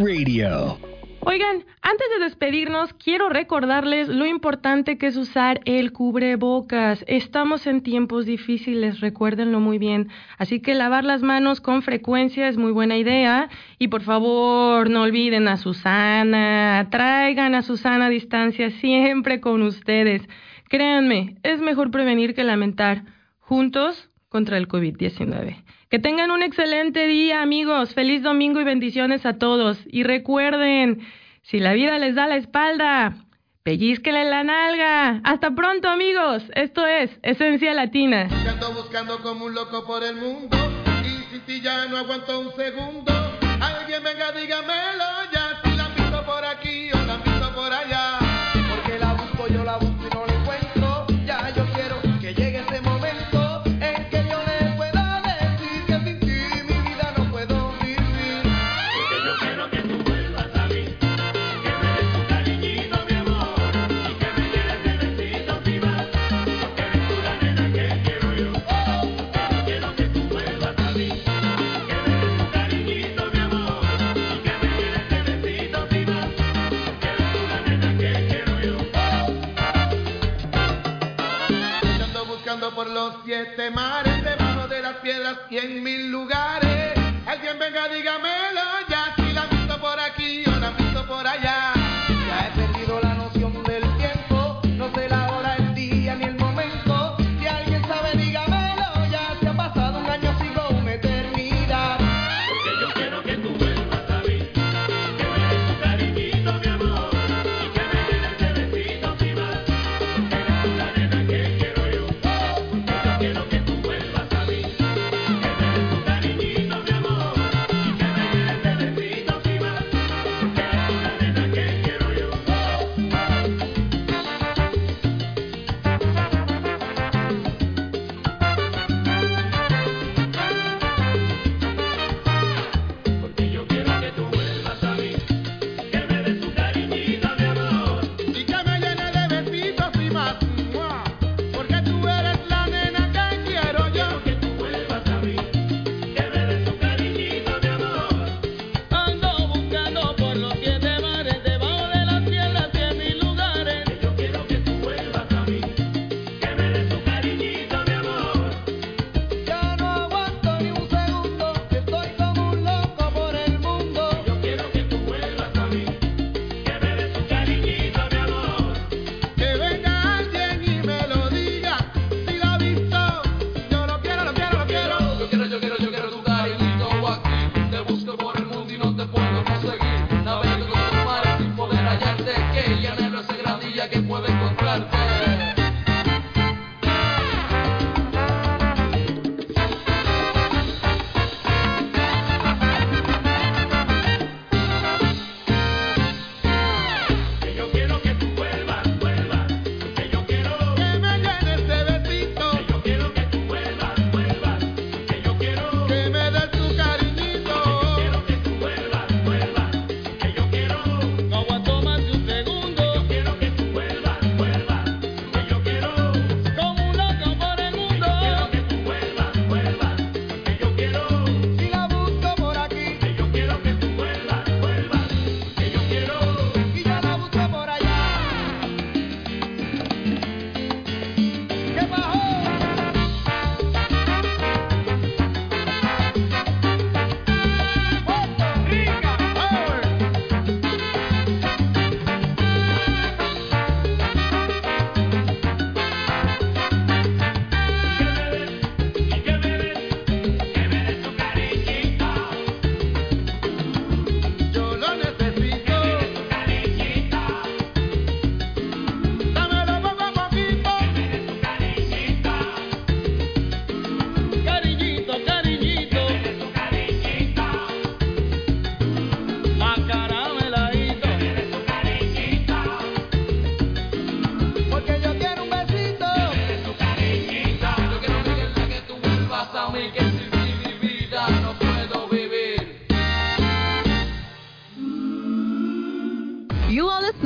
Radio. 0.00 0.78
Oigan, 1.20 1.66
antes 1.82 2.06
de 2.14 2.24
despedirnos, 2.24 2.94
quiero 2.94 3.28
recordarles 3.28 4.08
lo 4.08 4.24
importante 4.24 4.96
que 4.96 5.08
es 5.08 5.18
usar 5.18 5.60
el 5.66 5.92
cubrebocas. 5.92 7.04
Estamos 7.06 7.66
en 7.66 7.82
tiempos 7.82 8.24
difíciles, 8.24 9.00
recuérdenlo 9.00 9.60
muy 9.60 9.76
bien. 9.76 10.08
Así 10.38 10.60
que 10.60 10.74
lavar 10.74 11.04
las 11.04 11.20
manos 11.20 11.60
con 11.60 11.82
frecuencia 11.82 12.48
es 12.48 12.56
muy 12.56 12.72
buena 12.72 12.96
idea. 12.96 13.50
Y 13.78 13.88
por 13.88 14.00
favor, 14.00 14.88
no 14.88 15.02
olviden 15.02 15.46
a 15.46 15.58
Susana. 15.58 16.88
Traigan 16.90 17.54
a 17.54 17.60
Susana 17.60 18.06
a 18.06 18.08
distancia 18.08 18.70
siempre 18.70 19.40
con 19.40 19.60
ustedes. 19.60 20.22
Créanme, 20.70 21.36
es 21.42 21.60
mejor 21.60 21.90
prevenir 21.90 22.34
que 22.34 22.44
lamentar. 22.44 23.04
Juntos 23.40 24.08
contra 24.32 24.56
el 24.56 24.66
COVID-19. 24.66 25.62
Que 25.90 25.98
tengan 25.98 26.30
un 26.30 26.42
excelente 26.42 27.06
día, 27.06 27.42
amigos. 27.42 27.92
Feliz 27.92 28.22
domingo 28.22 28.60
y 28.60 28.64
bendiciones 28.64 29.26
a 29.26 29.34
todos. 29.38 29.78
Y 29.86 30.04
recuerden, 30.04 31.06
si 31.42 31.60
la 31.60 31.74
vida 31.74 31.98
les 31.98 32.14
da 32.14 32.26
la 32.26 32.36
espalda, 32.36 33.14
pellizquenle 33.62 34.24
la 34.24 34.42
nalga. 34.42 35.20
Hasta 35.22 35.54
pronto, 35.54 35.88
amigos. 35.88 36.42
Esto 36.54 36.86
es 36.86 37.10
Esencia 37.22 37.74
Latina. 37.74 38.28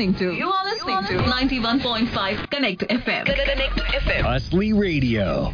listening 0.06 0.32
to. 0.32 0.36
You 0.36 0.50
are 0.50 0.64
listening, 0.64 1.18
to 1.18 1.24
91.5 1.24 2.50
Connect 2.50 2.80
FM. 2.82 3.26
Connect 3.26 3.76
FM. 3.76 4.22
Hustly 4.22 4.72
Radio. 4.72 5.52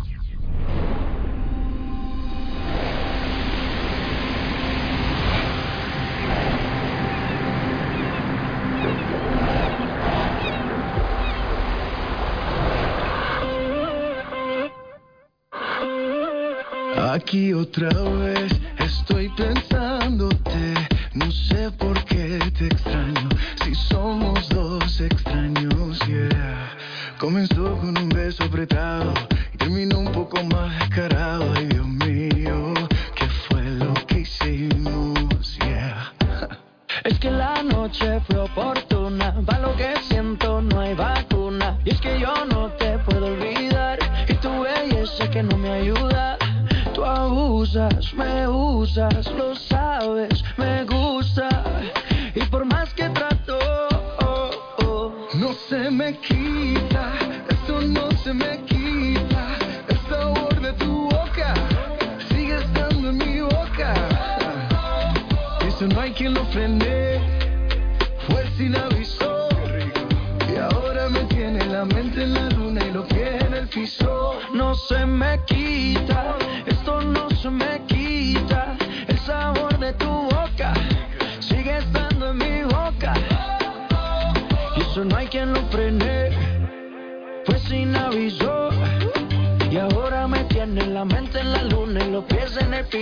Aquí 17.13 17.53
otra 17.53 17.91
vez 17.91 18.53
estoy 18.79 19.29
pensando 19.37 19.92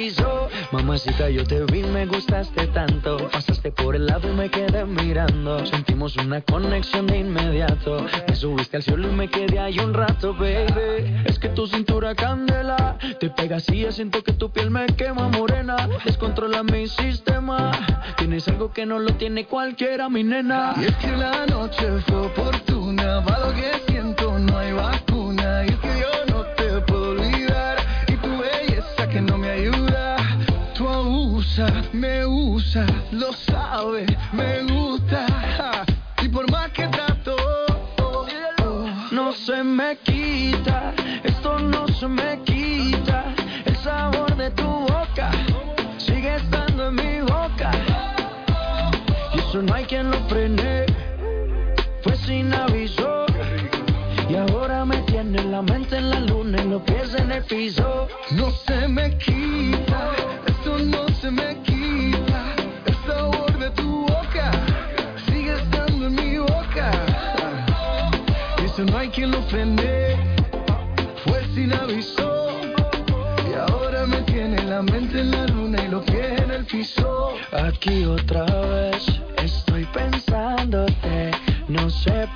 piso. 0.01 0.49
Mamacita, 0.73 1.29
yo 1.29 1.45
te 1.45 1.63
vi, 1.65 1.83
me 1.83 2.07
gustaste 2.07 2.67
tanto. 2.69 3.29
Pasaste 3.31 3.71
por 3.71 3.95
el 3.95 4.07
lado 4.07 4.29
y 4.33 4.35
me 4.35 4.49
quedé 4.49 4.85
mirando. 4.87 5.67
Sentimos 5.67 6.17
una 6.17 6.41
conexión 6.41 7.07
de 7.07 7.19
inmediato. 7.19 8.07
Me 8.27 8.35
subiste 8.35 8.79
al 8.79 8.83
cielo 8.83 9.09
y 9.09 9.13
me 9.13 9.29
quedé 9.29 9.59
ahí 9.59 9.79
un 9.79 9.93
rato, 9.93 10.33
baby. 10.35 11.23
Es 11.27 11.39
que 11.39 11.51
tu 11.51 11.67
cintura 11.67 12.15
candela. 12.15 12.97
Te 13.19 13.29
pegas 13.29 13.69
y 13.69 13.91
siento 13.93 14.23
que 14.23 14.33
tu 14.33 14.51
piel 14.51 14.71
me 14.71 14.87
quema 14.87 15.29
morena. 15.29 15.89
Descontrola 16.05 16.63
mi 16.63 16.87
sistema. 16.89 17.71
Tienes 18.17 18.49
algo 18.49 18.73
que 18.73 18.87
no 18.87 18.99
lo 18.99 19.13
tiene 19.15 19.45
cualquiera, 19.45 20.09
mi 20.09 20.25
nena. 20.25 20.75
Y 20.81 20.85
es 20.85 20.97
que 20.97 21.15
la 21.15 21.47
noche 21.47 21.87
fue 22.07 22.27
oportuna, 22.27 23.21
va 23.21 23.39
lo 23.39 23.53
que 23.55 23.80
me 31.93 32.25
usas, 32.25 32.91
lo 33.13 33.33
sabes, 33.33 34.11
me 34.33 34.63
gusta. 34.63 35.27
Y 36.23 36.29
por 36.29 36.51
más 36.51 36.71
que 36.71 36.87
trato, 36.89 37.37
No 39.13 39.33
se 39.33 39.63
me 39.63 39.97
quita, 39.99 40.95
esto 41.25 41.59
no 41.59 41.87
se 41.89 42.07
me 42.09 42.41
quita. 42.45 43.35
El 43.65 43.77
sabor 43.77 44.37
de 44.37 44.51
tu 44.53 44.67
boca 44.67 45.31
sigue 45.99 46.37
estando 46.37 46.89
en 46.89 46.95
mi 46.95 47.21
boca. 47.21 47.71
Y 49.35 49.39
eso 49.41 49.63
no 49.63 49.75
hay 49.75 49.85
quien 49.85 50.11
lo 50.11 50.19
frene, 50.29 50.87
fue 52.03 52.17
sin 52.17 52.55
aviso. 52.55 53.27
Y 54.29 54.37
ahora 54.37 54.85
me 54.85 54.99
tiene 55.03 55.43
la 55.43 55.61
mente 55.61 55.97
en 55.97 56.11
la 56.11 56.21
luna 56.21 56.63
y 56.63 56.69
los 56.69 56.83
pies 56.83 57.15
en 57.15 57.33
el 57.33 57.43
piso. 57.45 58.09
no 58.31 58.51
se 58.53 58.87
me 58.87 59.19
quita, 59.19 60.13
esto 60.47 60.79
no 60.79 61.10
Aquí 77.53 78.05
otra 78.05 78.45
vez 78.45 79.21
estoy 79.43 79.85
pensándote. 79.87 81.31
No 81.69 81.91
sé 81.91 82.29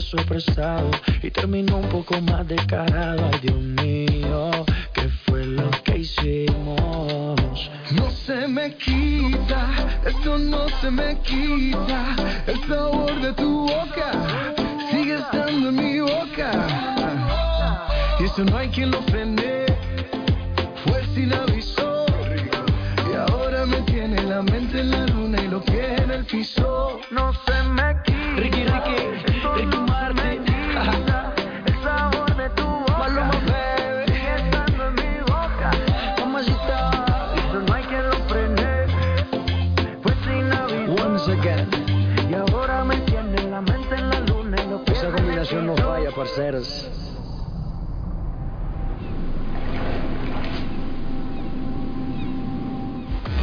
beso 0.00 0.16
prestado 0.26 0.90
y 1.22 1.30
terminó 1.30 1.76
un 1.76 1.88
poco 1.90 2.18
más 2.22 2.48
descarado. 2.48 3.28
Ay, 3.30 3.40
Dios 3.42 3.60
mío, 3.60 4.50
¿qué 4.94 5.06
fue 5.26 5.44
lo 5.44 5.70
que 5.84 5.98
hicimos? 5.98 7.70
No 7.90 8.10
se 8.10 8.48
me 8.48 8.74
quita, 8.76 9.68
esto 10.06 10.38
no 10.38 10.70
se 10.80 10.90
me 10.90 11.18
quita. 11.18 12.16
El 12.46 12.58
sabor 12.66 13.20
de 13.20 13.32
tu 13.34 13.68
boca 13.68 14.10
sigue 14.90 15.16
estando 15.16 15.68
en 15.68 15.76
mi 15.76 16.00
boca. 16.00 16.50
Y 18.18 18.24
eso 18.24 18.42
no 18.44 18.56
hay 18.56 18.68
quien 18.70 18.92
lo 18.92 19.02
frene, 19.02 19.66
fue 20.82 21.04
sin 21.14 21.30
aviso. 21.34 22.06
Y 23.10 23.16
ahora 23.16 23.66
me 23.66 23.82
tiene 23.82 24.22
la 24.22 24.40
mente 24.40 24.80
en 24.80 24.92
la 24.92 25.06
luna 25.08 25.42
y 25.42 25.48
los 25.48 25.62
pies 25.64 26.00
en 26.00 26.10
el 26.10 26.24
piso. 26.24 27.00
No 27.10 27.34
se 27.44 27.62
me 27.68 27.96
quita. 28.02 28.20
Ricky, 28.36 28.64
Ricky, 28.64 29.29
falla, 46.40 46.60
parceros. 46.60 46.86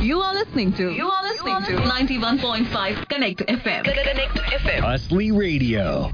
You 0.01 0.19
are 0.21 0.33
listening 0.33 0.73
to 0.73 0.91
You 0.91 1.09
are 1.09 1.23
listening 1.23 1.63
to 1.65 1.83
91.5 1.83 3.09
Connect 3.09 3.39
FM. 3.39 3.83
Connect 3.83 4.35
FM. 4.35 4.79
Hustly 4.79 5.31
Radio. 5.31 6.11